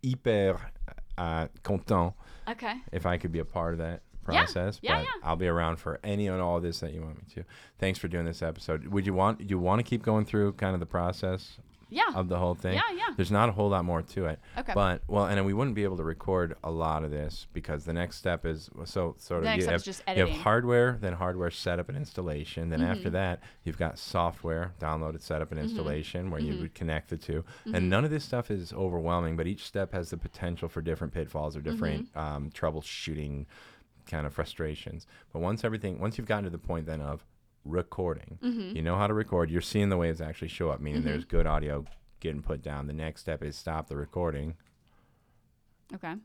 hyper 0.04 0.60
uh, 1.17 1.47
content 1.63 2.13
Okay. 2.47 2.76
if 2.91 3.06
I 3.06 3.17
could 3.17 3.32
be 3.32 3.39
a 3.39 3.45
part 3.45 3.74
of 3.74 3.78
that 3.80 4.02
Yeah, 4.30 4.41
process. 4.43 4.80
yeah, 4.82 4.97
but 5.00 5.04
yeah. 5.04 5.10
I'll 5.28 5.36
be 5.36 5.47
around 5.47 5.78
for 5.78 6.00
any 6.04 6.28
and 6.28 6.41
all 6.41 6.60
this 6.60 6.80
that 6.82 6.93
you 6.93 7.02
want 7.02 7.17
me 7.17 7.24
to. 7.36 7.43
Thanks 7.80 8.00
for 8.00 8.08
doing 8.08 8.26
this 8.26 8.41
episode. 8.41 8.88
Would 8.88 9.06
you 9.06 9.13
want 9.13 9.41
you 9.50 9.60
want 9.60 9.80
to 9.80 9.84
keep 9.84 10.04
going 10.04 10.26
through 10.26 10.54
kind 10.54 10.74
of 10.74 10.80
the 10.80 10.86
process 10.86 11.58
Yeah. 11.92 12.04
of 12.16 12.30
the 12.30 12.38
whole 12.40 12.56
thing. 12.56 12.74
Yeah, 12.74 12.82
yeah. 12.96 13.14
There's 13.16 13.30
not 13.32 13.50
a 13.50 13.52
whole 13.52 13.70
lot 13.70 13.86
more 13.86 14.02
to 14.02 14.26
it. 14.26 14.40
Okay. 14.58 14.72
But 14.74 15.04
well, 15.08 15.26
and 15.26 15.38
then 15.38 15.46
we 15.46 15.54
wouldn't 15.54 15.76
be 15.76 15.84
able 15.84 15.98
to 15.98 16.04
record 16.04 16.56
a 16.64 16.72
lot 16.72 17.04
of 17.04 17.12
this 17.12 17.46
because 17.54 17.84
the 17.86 17.94
next 17.94 18.16
step 18.18 18.46
is 18.46 18.70
so 18.86 19.16
sort 19.20 19.46
of 19.46 19.56
you 19.60 19.66
have, 19.68 19.84
just 19.84 20.02
you 20.08 20.26
have 20.26 20.30
hardware, 20.30 20.98
then 21.02 21.14
hardware 21.14 21.52
setup 21.52 21.90
and 21.90 21.98
installation. 21.98 22.70
Then 22.70 22.82
after 22.82 23.04
Mm-hmm. 23.04 23.14
that, 23.14 23.40
you've 23.64 23.78
got 23.78 24.00
software 24.00 24.74
downloaded, 24.80 25.22
setup 25.22 25.52
and 25.52 25.60
installation 25.60 26.32
where 26.32 26.40
Mm-hmm. 26.42 26.52
you 26.54 26.60
would 26.62 26.74
connect 26.74 27.10
the 27.10 27.18
2 27.18 27.44
And 27.74 27.90
none 27.90 28.06
of 28.06 28.10
this 28.12 28.24
stuff 28.24 28.50
is 28.50 28.74
overwhelming, 28.74 29.36
but 29.36 29.46
each 29.46 29.66
step 29.66 29.92
has 29.94 30.10
the 30.10 30.18
potential 30.18 30.70
for 30.70 30.82
different 30.82 31.14
pitfalls 31.14 31.56
or 31.58 31.62
different 31.62 32.14
Mm-hmm. 32.14 32.18
um, 32.20 32.50
troubleshooting 32.52 33.46
kind 34.10 34.26
of 34.26 34.34
frustrations. 34.34 35.06
But 35.32 35.40
once 35.42 35.64
everything, 35.64 36.00
once 36.00 36.18
you've 36.18 36.28
gotten 36.28 36.46
to 36.46 36.50
the 36.50 36.58
point 36.58 36.86
then 36.86 37.02
of 37.02 37.24
recording, 37.65 38.39
Mm-hmm. 38.41 38.76
you 38.76 38.82
know 38.82 38.95
how 38.97 39.08
to 39.08 39.13
record. 39.13 39.50
You're 39.52 39.62
seeing 39.62 39.89
the 39.89 39.97
waves 39.97 40.21
actually 40.21 40.47
show 40.50 40.69
up, 40.69 40.80
meaning 40.82 41.04
there's 41.04 41.26
good 41.26 41.45
audio 41.45 41.86
getting 42.19 42.41
put 42.41 42.62
down. 42.62 42.88
The 42.88 42.93
next 42.93 43.21
step 43.21 43.43
is 43.43 43.56
stop 43.56 43.88
the 43.88 43.95
recording. 43.95 44.56
Okay. 45.93 46.15